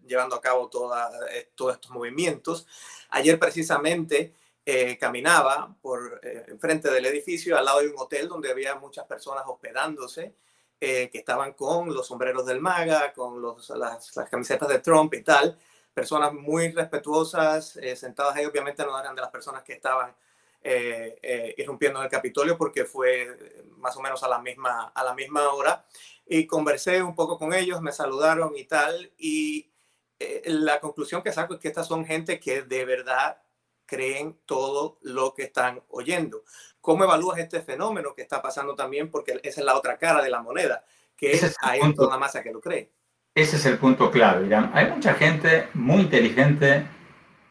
llevando 0.08 0.36
a 0.36 0.42
cabo 0.42 0.70
toda, 0.70 1.12
eh, 1.32 1.52
todos 1.54 1.76
estos 1.76 1.92
movimientos. 1.92 2.66
Ayer 3.12 3.38
precisamente 3.38 4.34
eh, 4.66 4.98
caminaba 4.98 5.76
por 5.84 6.20
enfrente 6.48 6.90
del 6.90 7.06
edificio 7.06 7.58
al 7.58 7.66
lado 7.66 7.82
de 7.82 7.90
un 7.90 7.96
hotel 8.00 8.28
donde 8.28 8.50
había 8.50 8.74
muchas 8.74 9.06
personas 9.06 9.44
hospedándose. 9.46 10.34
Que 10.80 11.10
estaban 11.14 11.54
con 11.54 11.94
los 11.94 12.08
sombreros 12.08 12.46
del 12.46 12.62
MAGA, 12.62 13.12
con 13.14 13.42
los, 13.42 13.70
las, 13.72 14.16
las, 14.16 14.30
camisetas 14.30 14.70
de 14.70 14.80
Trump 14.80 15.14
y 15.14 15.24
tal, 15.24 15.58
personas 15.94 16.34
muy 16.34 16.72
respetuosas, 16.72 17.78
sentadas 17.96 18.36
ahí, 18.36 18.46
obviamente 18.46 18.86
no 18.86 18.98
eran 18.98 19.14
de 19.14 19.22
las 19.22 19.30
personas 19.30 19.64
que 19.64 19.74
estaban 19.74 20.16
eh, 20.62 21.18
eh, 21.22 21.56
irrumpiendo 21.58 22.00
en 22.00 22.06
el 22.06 22.12
Capitolio 22.12 22.58
porque 22.58 22.84
fue 22.84 23.64
más 23.78 23.96
o 23.96 24.02
menos 24.02 24.22
a 24.24 24.28
la, 24.28 24.40
misma, 24.40 24.92
a 24.94 25.04
la 25.04 25.14
misma 25.14 25.50
hora. 25.54 25.86
Y 26.26 26.46
conversé 26.46 27.02
un 27.02 27.16
poco 27.16 27.38
con 27.38 27.54
ellos, 27.54 27.82
me 27.82 27.92
saludaron 27.92 28.56
y 28.58 28.66
tal. 28.66 29.12
Y 29.18 29.72
eh, 30.20 30.44
la 30.46 30.80
conclusión 30.80 31.24
que 31.24 31.32
saco 31.32 31.54
es 31.54 31.60
que 31.60 31.70
estas 31.70 31.88
son 31.88 32.06
gente 32.06 32.40
que 32.40 32.64
de 32.64 32.86
verdad 32.86 33.42
creen 33.86 34.38
todo 34.46 34.98
lo 35.02 35.34
que 35.34 35.44
están 35.44 35.82
oyendo. 35.88 36.44
¿Cómo 36.90 37.04
evalúas 37.04 37.38
este 37.38 37.62
fenómeno 37.62 38.16
que 38.16 38.24
está 38.24 38.42
pasando 38.42 38.74
también? 38.74 39.12
Porque 39.12 39.40
esa 39.44 39.62
es 39.62 39.64
la 39.64 39.78
otra 39.78 40.00
cara 40.00 40.24
de 40.24 40.32
la 40.32 40.42
moneda, 40.42 40.84
que 41.16 41.34
es, 41.34 41.56
hay 41.62 41.82
toda 41.94 42.08
una 42.08 42.18
masa 42.18 42.42
que 42.42 42.52
lo 42.52 42.60
cree. 42.60 42.90
Ese 43.36 43.58
es 43.58 43.66
el 43.68 43.78
punto 43.78 44.10
clave, 44.10 44.48
Irán. 44.48 44.72
Hay 44.74 44.90
mucha 44.90 45.14
gente 45.14 45.68
muy 45.76 46.02
inteligente 46.02 46.88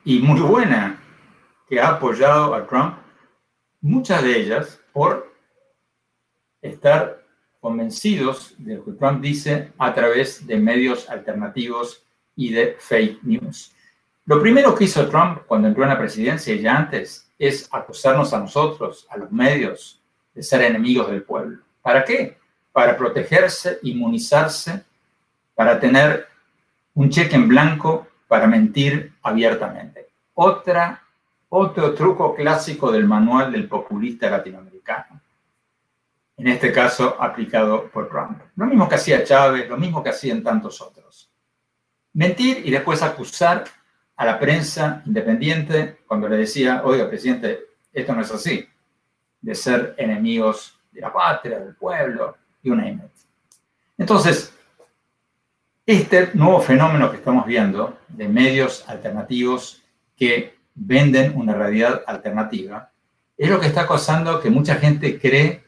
y 0.04 0.18
muy 0.18 0.40
buena 0.40 1.00
que 1.68 1.78
ha 1.78 1.90
apoyado 1.90 2.52
a 2.52 2.66
Trump, 2.66 2.98
muchas 3.80 4.24
de 4.24 4.40
ellas 4.40 4.80
por 4.92 5.32
estar 6.60 7.22
convencidos 7.60 8.56
de 8.58 8.74
lo 8.74 8.84
que 8.86 8.92
Trump 8.94 9.20
dice 9.22 9.72
a 9.78 9.94
través 9.94 10.48
de 10.48 10.56
medios 10.56 11.08
alternativos 11.08 12.04
y 12.34 12.52
de 12.52 12.74
fake 12.76 13.22
news. 13.22 13.72
Lo 14.24 14.40
primero 14.42 14.74
que 14.74 14.82
hizo 14.82 15.08
Trump 15.08 15.42
cuando 15.46 15.68
entró 15.68 15.84
en 15.84 15.90
la 15.90 15.98
presidencia 15.98 16.52
y 16.52 16.60
ya 16.60 16.76
antes 16.76 17.27
es 17.38 17.68
acusarnos 17.70 18.32
a 18.32 18.40
nosotros, 18.40 19.06
a 19.10 19.16
los 19.16 19.30
medios, 19.30 20.00
de 20.34 20.42
ser 20.42 20.62
enemigos 20.62 21.10
del 21.10 21.22
pueblo. 21.22 21.62
¿Para 21.80 22.04
qué? 22.04 22.36
Para 22.72 22.96
protegerse, 22.96 23.78
inmunizarse, 23.82 24.84
para 25.54 25.78
tener 25.78 26.26
un 26.94 27.10
cheque 27.10 27.36
en 27.36 27.48
blanco 27.48 28.08
para 28.26 28.46
mentir 28.46 29.14
abiertamente. 29.22 30.08
Otra 30.34 31.02
otro 31.50 31.94
truco 31.94 32.34
clásico 32.34 32.92
del 32.92 33.06
manual 33.06 33.50
del 33.52 33.68
populista 33.68 34.28
latinoamericano. 34.28 35.20
en 36.36 36.46
este 36.46 36.70
caso 36.70 37.16
aplicado 37.20 37.88
por 37.88 38.08
Trump. 38.08 38.40
Lo 38.54 38.66
mismo 38.66 38.88
que 38.88 38.94
hacía 38.94 39.24
Chávez, 39.24 39.68
lo 39.68 39.76
mismo 39.76 40.04
que 40.04 40.10
hacían 40.10 40.40
tantos 40.40 40.80
otros. 40.80 41.28
Mentir 42.12 42.62
y 42.64 42.70
después 42.70 43.02
acusar 43.02 43.64
a 44.18 44.24
la 44.24 44.38
prensa 44.38 45.00
independiente 45.06 45.98
cuando 46.06 46.28
le 46.28 46.38
decía, 46.38 46.82
oiga, 46.84 47.08
presidente, 47.08 47.60
esto 47.92 48.14
no 48.14 48.22
es 48.22 48.30
así, 48.32 48.68
de 49.40 49.54
ser 49.54 49.94
enemigos 49.96 50.76
de 50.90 51.00
la 51.00 51.12
patria, 51.12 51.60
del 51.60 51.76
pueblo, 51.76 52.36
y 52.60 52.70
una 52.70 52.90
it. 52.90 53.00
Entonces, 53.96 54.52
este 55.86 56.30
nuevo 56.34 56.60
fenómeno 56.60 57.10
que 57.12 57.18
estamos 57.18 57.46
viendo 57.46 57.96
de 58.08 58.28
medios 58.28 58.88
alternativos 58.88 59.82
que 60.16 60.56
venden 60.74 61.36
una 61.36 61.54
realidad 61.54 62.02
alternativa 62.04 62.90
es 63.36 63.48
lo 63.48 63.60
que 63.60 63.68
está 63.68 63.86
causando 63.86 64.40
que 64.40 64.50
mucha 64.50 64.74
gente 64.74 65.20
cree, 65.20 65.64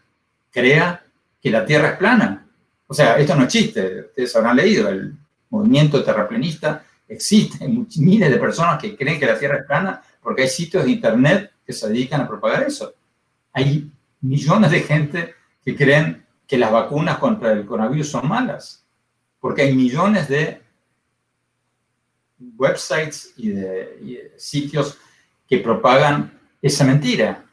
crea 0.50 1.04
que 1.40 1.50
la 1.50 1.64
Tierra 1.64 1.90
es 1.90 1.98
plana. 1.98 2.48
O 2.88 2.94
sea, 2.94 3.16
esto 3.16 3.36
no 3.36 3.44
es 3.44 3.48
chiste, 3.48 4.06
ustedes 4.08 4.34
habrán 4.34 4.56
leído, 4.56 4.88
el 4.88 5.14
movimiento 5.50 6.02
terraplanista 6.02 6.84
existe, 7.10 7.64
hay 7.64 7.86
miles 7.96 8.30
de 8.30 8.38
personas 8.38 8.80
que 8.80 8.96
creen 8.96 9.18
que 9.18 9.26
la 9.26 9.38
Tierra 9.38 9.58
es 9.58 9.66
plana 9.66 10.02
porque 10.22 10.42
hay 10.42 10.48
sitios 10.48 10.84
de 10.84 10.92
Internet 10.92 11.52
que 11.66 11.72
se 11.72 11.88
dedican 11.88 12.20
a 12.20 12.28
propagar 12.28 12.62
eso. 12.62 12.94
Hay 13.52 13.90
millones 14.20 14.70
de 14.70 14.80
gente 14.80 15.34
que 15.64 15.76
creen 15.76 16.24
que 16.46 16.58
las 16.58 16.70
vacunas 16.70 17.18
contra 17.18 17.52
el 17.52 17.66
coronavirus 17.66 18.10
son 18.10 18.28
malas, 18.28 18.84
porque 19.40 19.62
hay 19.62 19.74
millones 19.74 20.28
de 20.28 20.62
websites 22.56 23.34
y 23.36 23.50
de, 23.50 24.32
sitios 24.36 24.98
que 25.48 25.58
propagan 25.58 26.38
esa 26.62 26.84
mentira. 26.84 27.44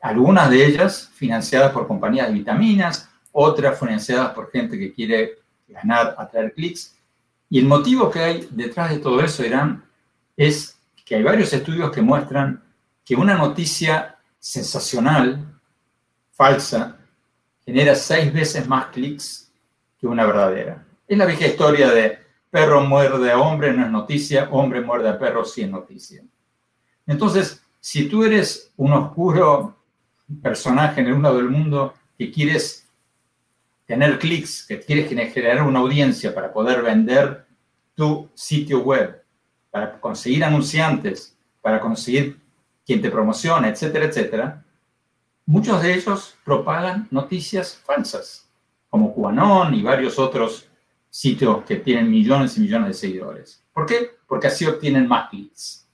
Algunas 0.00 0.50
de 0.50 0.64
ellas 0.64 1.10
financiadas 1.14 1.72
por 1.72 1.86
compañías 1.86 2.28
de 2.28 2.34
vitaminas, 2.34 3.08
otras 3.32 3.78
financiadas 3.78 4.32
por 4.32 4.50
gente 4.50 4.78
que 4.78 4.92
quiere 4.92 5.38
ganar, 5.68 6.14
atraer 6.18 6.52
clics. 6.52 6.95
Y 7.48 7.58
el 7.58 7.66
motivo 7.66 8.10
que 8.10 8.20
hay 8.20 8.48
detrás 8.50 8.90
de 8.90 8.98
todo 8.98 9.20
eso, 9.20 9.44
Irán, 9.44 9.84
es 10.36 10.78
que 11.04 11.16
hay 11.16 11.22
varios 11.22 11.52
estudios 11.52 11.90
que 11.90 12.02
muestran 12.02 12.62
que 13.04 13.14
una 13.14 13.36
noticia 13.36 14.18
sensacional, 14.38 15.58
falsa, 16.32 16.98
genera 17.64 17.94
seis 17.94 18.32
veces 18.32 18.66
más 18.66 18.86
clics 18.86 19.52
que 19.98 20.06
una 20.06 20.26
verdadera. 20.26 20.84
Es 21.06 21.16
la 21.16 21.26
vieja 21.26 21.46
historia 21.46 21.90
de 21.90 22.18
perro 22.50 22.80
muerde 22.80 23.30
a 23.30 23.38
hombre, 23.38 23.72
no 23.72 23.84
es 23.84 23.90
noticia, 23.90 24.48
hombre 24.50 24.80
muerde 24.80 25.08
a 25.08 25.18
perro, 25.18 25.44
sí 25.44 25.62
es 25.62 25.70
noticia. 25.70 26.22
Entonces, 27.06 27.62
si 27.80 28.08
tú 28.08 28.24
eres 28.24 28.72
un 28.76 28.92
oscuro 28.92 29.76
personaje 30.42 31.00
en 31.00 31.06
el 31.08 31.22
lado 31.22 31.36
del 31.36 31.50
mundo 31.50 31.94
que 32.18 32.30
quieres 32.30 32.85
tener 33.86 34.18
clics, 34.18 34.66
que 34.66 34.80
quieres 34.80 35.08
generar 35.08 35.62
una 35.62 35.78
audiencia 35.78 36.34
para 36.34 36.52
poder 36.52 36.82
vender 36.82 37.46
tu 37.94 38.28
sitio 38.34 38.80
web, 38.80 39.22
para 39.70 39.98
conseguir 40.00 40.44
anunciantes, 40.44 41.36
para 41.62 41.80
conseguir 41.80 42.38
quien 42.84 43.00
te 43.00 43.10
promocione, 43.10 43.68
etcétera, 43.68 44.06
etcétera, 44.06 44.64
muchos 45.46 45.82
de 45.82 45.94
ellos 45.94 46.36
propagan 46.44 47.08
noticias 47.10 47.80
falsas, 47.84 48.48
como 48.90 49.14
QAnon 49.14 49.74
y 49.74 49.82
varios 49.82 50.18
otros 50.18 50.68
sitios 51.08 51.64
que 51.64 51.76
tienen 51.76 52.10
millones 52.10 52.56
y 52.58 52.60
millones 52.60 52.88
de 52.88 52.94
seguidores. 52.94 53.64
¿Por 53.72 53.86
qué? 53.86 54.10
Porque 54.26 54.48
así 54.48 54.66
obtienen 54.66 55.08
más 55.08 55.30
clics. 55.30 55.88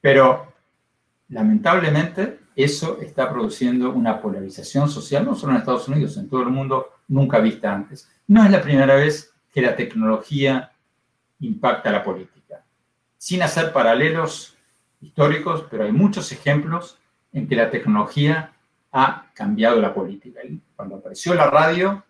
Pero, 0.00 0.52
lamentablemente, 1.28 2.38
eso 2.56 2.98
está 3.00 3.30
produciendo 3.30 3.90
una 3.90 4.20
polarización 4.20 4.88
social, 4.88 5.24
no 5.24 5.34
solo 5.34 5.52
en 5.52 5.58
Estados 5.58 5.88
Unidos, 5.88 6.16
en 6.16 6.28
todo 6.28 6.42
el 6.42 6.50
mundo, 6.50 6.90
nunca 7.08 7.38
vista 7.38 7.72
antes. 7.72 8.08
No 8.26 8.44
es 8.44 8.50
la 8.50 8.62
primera 8.62 8.94
vez 8.94 9.32
que 9.52 9.62
la 9.62 9.74
tecnología 9.74 10.72
impacta 11.40 11.90
la 11.90 12.02
política. 12.02 12.64
Sin 13.18 13.42
hacer 13.42 13.72
paralelos 13.72 14.56
históricos, 15.00 15.64
pero 15.70 15.84
hay 15.84 15.92
muchos 15.92 16.30
ejemplos 16.32 16.98
en 17.32 17.48
que 17.48 17.56
la 17.56 17.70
tecnología 17.70 18.52
ha 18.92 19.26
cambiado 19.34 19.80
la 19.80 19.92
política. 19.92 20.40
Cuando 20.76 20.96
apareció 20.96 21.34
la 21.34 21.50
radio, 21.50 22.04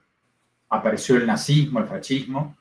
apareció 0.68 1.16
el 1.16 1.26
nazismo, 1.26 1.80
el 1.80 1.86
fascismo, 1.86 2.56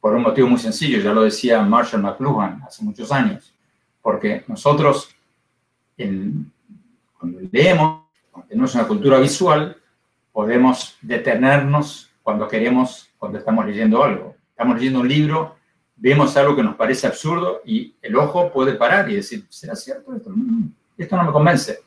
por 0.00 0.14
un 0.14 0.22
motivo 0.22 0.48
muy 0.48 0.58
sencillo, 0.58 1.00
ya 1.00 1.14
lo 1.14 1.22
decía 1.22 1.62
Marshall 1.62 2.02
McLuhan 2.02 2.62
hace 2.62 2.84
muchos 2.84 3.10
años, 3.10 3.54
porque 4.02 4.44
nosotros, 4.48 5.08
cuando 7.24 7.40
leemos, 7.50 8.02
cuando 8.30 8.48
tenemos 8.48 8.74
una 8.74 8.86
cultura 8.86 9.18
visual, 9.18 9.76
podemos 10.30 10.96
detenernos 11.00 12.10
cuando 12.22 12.46
queremos, 12.46 13.08
cuando 13.18 13.38
estamos 13.38 13.64
leyendo 13.64 14.04
algo. 14.04 14.36
Estamos 14.50 14.76
leyendo 14.76 15.00
un 15.00 15.08
libro, 15.08 15.56
vemos 15.96 16.36
algo 16.36 16.54
que 16.54 16.62
nos 16.62 16.76
parece 16.76 17.06
absurdo 17.06 17.62
y 17.64 17.94
el 18.02 18.14
ojo 18.16 18.52
puede 18.52 18.74
parar 18.74 19.10
y 19.10 19.16
decir, 19.16 19.46
¿será 19.48 19.74
cierto 19.74 20.14
esto? 20.14 20.34
Esto 20.98 21.16
no 21.16 21.24
me 21.24 21.32
convence. 21.32 21.78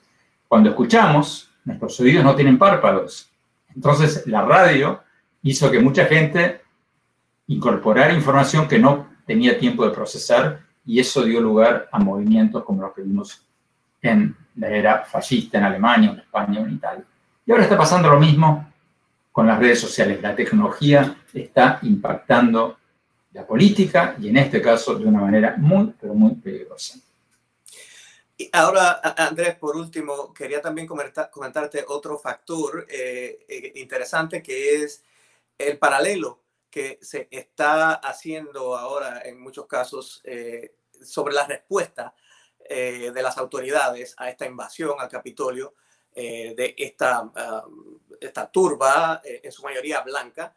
Cuando 0.47 0.69
escuchamos, 0.69 1.52
nuestros 1.65 2.00
oídos 2.00 2.23
no 2.23 2.36
tienen 2.36 2.58
párpados. 2.58 3.30
Entonces, 3.76 4.26
la 4.26 4.41
radio 4.41 5.02
hizo 5.43 5.69
que 5.69 5.80
mucha 5.80 6.06
gente 6.06 6.62
incorporara 7.45 8.12
información 8.12 8.67
que 8.67 8.80
no 8.80 9.08
tenía 9.28 9.60
tiempo 9.60 9.86
de 9.86 9.91
procesar 9.91 10.62
y 10.84 11.00
eso 11.00 11.23
dio 11.23 11.39
lugar 11.41 11.88
a 11.91 12.00
movimientos 12.00 12.63
como 12.63 12.82
los 12.82 12.93
que 12.93 13.04
vimos 13.04 13.46
en 14.01 14.36
la 14.55 14.69
era 14.69 15.03
fascista 15.05 15.57
en 15.57 15.63
Alemania, 15.63 16.12
en 16.12 16.19
España, 16.19 16.60
en 16.62 16.71
Italia. 16.71 17.05
Y 17.45 17.51
ahora 17.51 17.63
está 17.63 17.77
pasando 17.77 18.10
lo 18.10 18.19
mismo 18.19 18.71
con 19.31 19.47
las 19.47 19.60
redes 19.60 19.79
sociales. 19.79 20.21
La 20.21 20.36
tecnología 20.36 21.17
está 21.33 21.79
impactando 21.83 22.77
la 23.33 23.45
política 23.45 24.15
y 24.19 24.29
en 24.29 24.38
este 24.38 24.62
caso 24.62 24.95
de 24.95 25.05
una 25.05 25.21
manera 25.21 25.55
muy, 25.57 25.93
pero 25.99 26.13
muy 26.13 26.36
peligrosa. 26.36 26.99
Y 28.39 28.49
ahora, 28.53 28.99
Andrés, 29.17 29.55
por 29.55 29.75
último, 29.75 30.31
quería 30.31 30.62
también 30.62 30.88
comentarte 30.88 31.83
otro 31.88 32.19
factor 32.19 32.86
eh, 32.88 33.45
eh, 33.47 33.71
interesante 33.75 34.43
que 34.43 34.83
es 34.83 35.03
el 35.57 35.79
paralelo 35.79 36.41
que 36.69 36.99
se 37.01 37.27
está 37.31 37.93
haciendo 37.93 38.77
ahora 38.77 39.21
en 39.25 39.39
muchos 39.39 39.65
casos 39.65 40.21
eh, 40.23 40.75
sobre 41.03 41.33
la 41.33 41.47
respuesta 41.47 42.13
de 42.69 43.21
las 43.21 43.38
autoridades 43.38 44.13
a 44.17 44.30
esta 44.30 44.45
invasión 44.45 44.95
al 44.99 45.10
Capitolio 45.10 45.75
de 46.13 46.73
esta, 46.77 47.21
um, 47.21 47.99
esta 48.19 48.51
turba, 48.51 49.21
en 49.23 49.51
su 49.51 49.63
mayoría 49.63 50.01
blanca, 50.01 50.56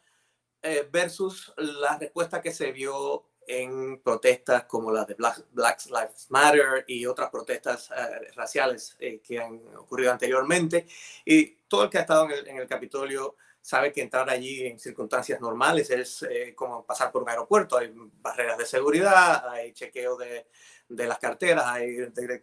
versus 0.91 1.53
la 1.57 1.97
respuesta 1.97 2.41
que 2.41 2.51
se 2.51 2.71
vio 2.71 3.31
en 3.47 4.01
protestas 4.01 4.65
como 4.65 4.91
las 4.91 5.07
de 5.07 5.15
Black, 5.15 5.85
Lives 5.85 6.27
Matter 6.29 6.85
y 6.87 7.05
otras 7.05 7.29
protestas 7.29 7.89
eh, 7.91 8.31
raciales 8.35 8.95
eh, 8.99 9.19
que 9.21 9.39
han 9.39 9.61
ocurrido 9.77 10.11
anteriormente. 10.11 10.87
Y 11.25 11.47
todo 11.67 11.83
el 11.83 11.89
que 11.89 11.97
ha 11.97 12.01
estado 12.01 12.29
en 12.29 12.57
el, 12.57 12.67
Capitolio 12.67 13.35
sabe 13.61 13.91
que 13.91 14.01
entrar 14.01 14.29
allí 14.29 14.65
en 14.65 14.79
circunstancias 14.79 15.39
normales 15.41 15.89
es 15.89 16.23
eh, 16.23 16.53
como 16.55 16.85
pasar 16.85 17.11
por 17.11 17.23
un 17.23 17.29
aeropuerto. 17.29 17.77
Hay 17.77 17.91
barreras 17.95 18.57
de 18.57 18.65
seguridad, 18.65 19.47
hay 19.49 19.73
chequeo 19.73 20.15
de, 20.17 20.47
de 20.95 21.07
las 21.07 21.19
carteras, 21.19 21.65
hay 21.65 21.95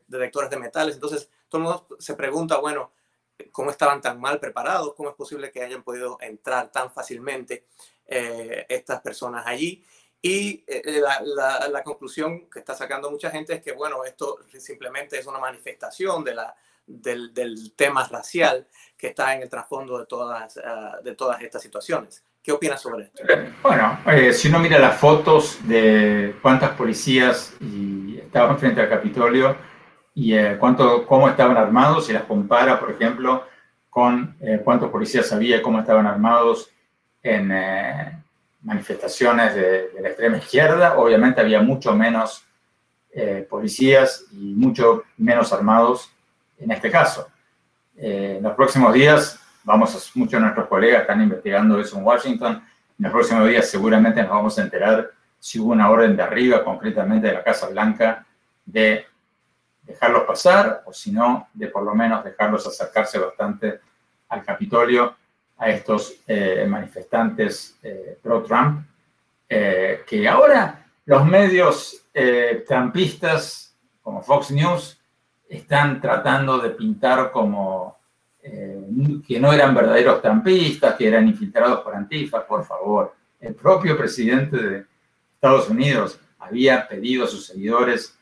detectores 0.06 0.50
de 0.50 0.56
metales. 0.58 0.94
Entonces, 0.94 1.28
todo 1.48 1.60
el 1.60 1.68
mundo 1.68 1.88
se 1.98 2.14
pregunta, 2.14 2.58
bueno, 2.58 2.92
¿cómo 3.52 3.70
estaban 3.70 4.00
tan 4.00 4.20
mal 4.20 4.40
preparados? 4.40 4.94
¿Cómo 4.94 5.10
es 5.10 5.14
posible 5.14 5.50
que 5.50 5.62
hayan 5.62 5.82
podido 5.82 6.18
entrar 6.20 6.70
tan 6.70 6.90
fácilmente 6.90 7.64
estas 8.06 9.00
personas 9.00 9.46
allí? 9.46 9.84
Y 10.20 10.64
eh, 10.66 10.82
eh, 10.84 11.00
la, 11.00 11.82
conclusión 11.84 12.50
que 12.50 12.58
está 12.58 12.74
sacando 12.74 13.10
mucha 13.10 13.30
gente 13.30 13.54
es 13.54 13.62
que, 13.62 13.72
bueno, 13.72 14.04
esto 14.04 14.38
simplemente 14.58 15.18
es 15.18 15.26
una 15.26 15.38
manifestación 15.38 16.24
de 16.24 16.34
la, 16.34 16.54
del, 16.86 17.72
tema 17.76 18.06
racial 18.08 18.66
que 18.96 19.08
está 19.08 19.34
en 19.34 19.42
el 19.42 19.48
trasfondo 19.48 19.98
de 19.98 20.06
todas, 20.06 20.58
ah, 20.64 20.98
de 21.04 21.14
todas 21.14 21.40
estas 21.42 21.62
situaciones. 21.62 22.24
¿Qué 22.42 22.50
opinas 22.50 22.80
sobre 22.80 23.04
esto? 23.04 23.22
Bueno, 23.62 24.00
eh, 24.06 24.32
si 24.32 24.48
uno 24.48 24.58
mira 24.58 24.78
las 24.78 24.98
fotos 24.98 25.58
de 25.68 26.34
cuántas 26.42 26.70
policías 26.70 27.52
estaban 28.28 28.58
frente 28.58 28.80
al 28.80 28.88
Capitolio 28.88 29.56
y 30.14 30.34
cuánto, 30.58 31.06
cómo 31.06 31.28
estaban 31.28 31.56
armados 31.56 32.08
y 32.08 32.12
las 32.12 32.24
compara, 32.24 32.78
por 32.78 32.90
ejemplo, 32.90 33.44
con 33.90 34.36
cuántos 34.64 34.90
policías 34.90 35.32
había, 35.32 35.62
cómo 35.62 35.80
estaban 35.80 36.06
armados 36.06 36.70
en 37.22 37.52
manifestaciones 38.62 39.54
de, 39.54 39.90
la 40.00 40.08
extrema 40.08 40.38
izquierda, 40.38 40.98
obviamente 40.98 41.40
había 41.40 41.62
mucho 41.62 41.94
menos 41.94 42.44
eh, 43.12 43.46
policías 43.48 44.24
y 44.32 44.54
mucho 44.54 45.04
menos 45.16 45.52
armados 45.52 46.12
en 46.58 46.70
este 46.70 46.90
caso. 46.90 47.28
Eh, 47.96 48.36
en 48.38 48.42
los 48.42 48.54
próximos 48.54 48.92
días, 48.92 49.40
vamos 49.64 50.12
muchos 50.14 50.32
de 50.32 50.40
nuestros 50.40 50.66
colegas 50.66 51.02
están 51.02 51.22
investigando 51.22 51.80
eso 51.80 51.98
en 51.98 52.04
Washington, 52.04 52.52
en 52.98 53.02
los 53.02 53.12
próximos 53.12 53.48
días 53.48 53.70
seguramente 53.70 54.22
nos 54.22 54.30
vamos 54.30 54.58
a 54.58 54.62
enterar 54.62 55.10
si 55.38 55.58
hubo 55.58 55.72
una 55.72 55.90
orden 55.90 56.16
de 56.16 56.22
arriba, 56.22 56.64
concretamente 56.64 57.28
de 57.28 57.34
la 57.34 57.44
Casa 57.44 57.68
Blanca, 57.68 58.26
de 58.64 59.06
dejarlos 59.82 60.24
pasar 60.24 60.82
o 60.84 60.92
si 60.92 61.12
no, 61.12 61.48
de 61.54 61.68
por 61.68 61.82
lo 61.82 61.94
menos 61.94 62.22
dejarlos 62.24 62.66
acercarse 62.66 63.18
bastante 63.18 63.80
al 64.28 64.44
Capitolio 64.44 65.16
a 65.56 65.70
estos 65.70 66.14
eh, 66.26 66.66
manifestantes 66.68 67.78
eh, 67.82 68.18
pro-Trump, 68.22 68.86
eh, 69.48 70.02
que 70.06 70.28
ahora 70.28 70.86
los 71.06 71.24
medios 71.24 72.04
trumpistas 72.66 73.76
como 74.02 74.22
Fox 74.22 74.50
News 74.50 75.00
están 75.48 76.00
tratando 76.00 76.58
de 76.58 76.70
pintar 76.70 77.30
como 77.30 77.96
que 78.42 79.38
no 79.38 79.52
eran 79.52 79.72
verdaderos 79.72 80.20
trumpistas, 80.20 80.96
que 80.96 81.06
eran 81.06 81.28
infiltrados 81.28 81.80
por 81.80 81.94
Antifa, 81.94 82.44
por 82.44 82.64
favor. 82.64 83.14
El 83.38 83.54
propio 83.54 83.96
presidente 83.96 84.56
de 84.56 84.84
Estados 85.38 85.68
Unidos 85.68 86.18
había 86.40 86.88
pedido 86.88 87.24
a 87.24 87.28
sus 87.28 87.46
seguidores 87.46 88.18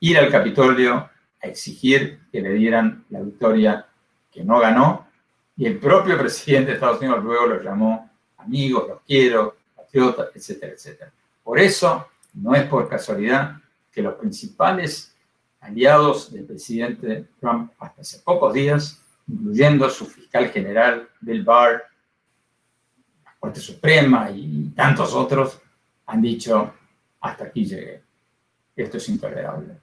ir 0.00 0.16
al 0.16 0.30
Capitolio 0.30 0.94
a 0.94 1.46
exigir 1.46 2.20
que 2.32 2.40
le 2.40 2.54
dieran 2.54 3.04
la 3.10 3.20
victoria 3.20 3.86
que 4.30 4.42
no 4.44 4.58
ganó, 4.58 5.06
y 5.58 5.66
el 5.66 5.78
propio 5.78 6.16
presidente 6.18 6.70
de 6.70 6.74
Estados 6.76 7.00
Unidos 7.00 7.22
luego 7.22 7.46
los 7.48 7.62
llamó 7.62 8.10
amigos, 8.38 8.88
los 8.88 9.02
quiero, 9.02 9.56
patriotas, 9.76 10.28
etcétera, 10.34 10.72
etcétera. 10.72 11.12
Por 11.44 11.58
eso, 11.58 12.06
no 12.32 12.54
es 12.54 12.64
por 12.64 12.88
casualidad 12.88 13.56
que 13.92 14.00
los 14.00 14.14
principales 14.14 15.14
aliados 15.60 16.32
del 16.32 16.44
presidente 16.44 17.26
Trump 17.38 17.72
hasta 17.78 18.00
hace 18.00 18.20
pocos 18.20 18.54
días, 18.54 19.02
incluyendo 19.26 19.90
su 19.90 20.06
fiscal 20.06 20.48
general 20.48 21.10
Bill 21.20 21.44
Barr, 21.44 21.84
la 23.22 23.34
Corte 23.38 23.60
Suprema 23.60 24.30
y 24.30 24.72
tantos 24.74 25.12
otros, 25.12 25.60
han 26.08 26.22
dicho, 26.22 26.72
hasta 27.20 27.44
aquí 27.44 27.64
llegué. 27.66 28.02
Esto 28.74 28.96
es 28.96 29.08
intolerable. 29.10 29.78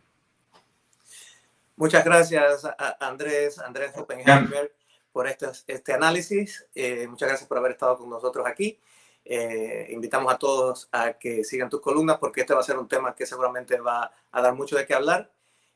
Muchas 1.75 2.03
gracias, 2.03 2.67
Andrés, 2.99 3.59
Andrés 3.59 3.91
Oppenheimer, 3.95 4.73
por 5.11 5.27
este, 5.27 5.47
este 5.67 5.93
análisis. 5.93 6.65
Eh, 6.73 7.05
muchas 7.07 7.29
gracias 7.29 7.47
por 7.47 7.57
haber 7.59 7.73
estado 7.73 7.97
con 7.99 8.09
nosotros 8.09 8.45
aquí. 8.47 8.79
Eh, 9.23 9.87
invitamos 9.91 10.33
a 10.33 10.37
todos 10.37 10.89
a 10.91 11.13
que 11.13 11.43
sigan 11.43 11.69
tus 11.69 11.81
columnas 11.81 12.17
porque 12.17 12.41
este 12.41 12.53
va 12.53 12.61
a 12.61 12.63
ser 12.63 12.77
un 12.77 12.87
tema 12.87 13.15
que 13.15 13.25
seguramente 13.25 13.79
va 13.79 14.11
a 14.31 14.41
dar 14.41 14.53
mucho 14.55 14.77
de 14.77 14.85
qué 14.85 14.93
hablar 14.95 15.31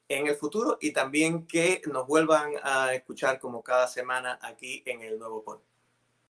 en 0.07 0.27
el 0.27 0.35
futuro 0.35 0.77
y 0.81 0.93
también 0.93 1.45
que 1.45 1.81
nos 1.91 2.07
vuelvan 2.07 2.53
a 2.63 2.93
escuchar 2.93 3.39
como 3.39 3.61
cada 3.61 3.87
semana 3.87 4.39
aquí 4.41 4.81
en 4.85 5.01
el 5.01 5.19
Nuevo 5.19 5.43
Pod. 5.43 5.59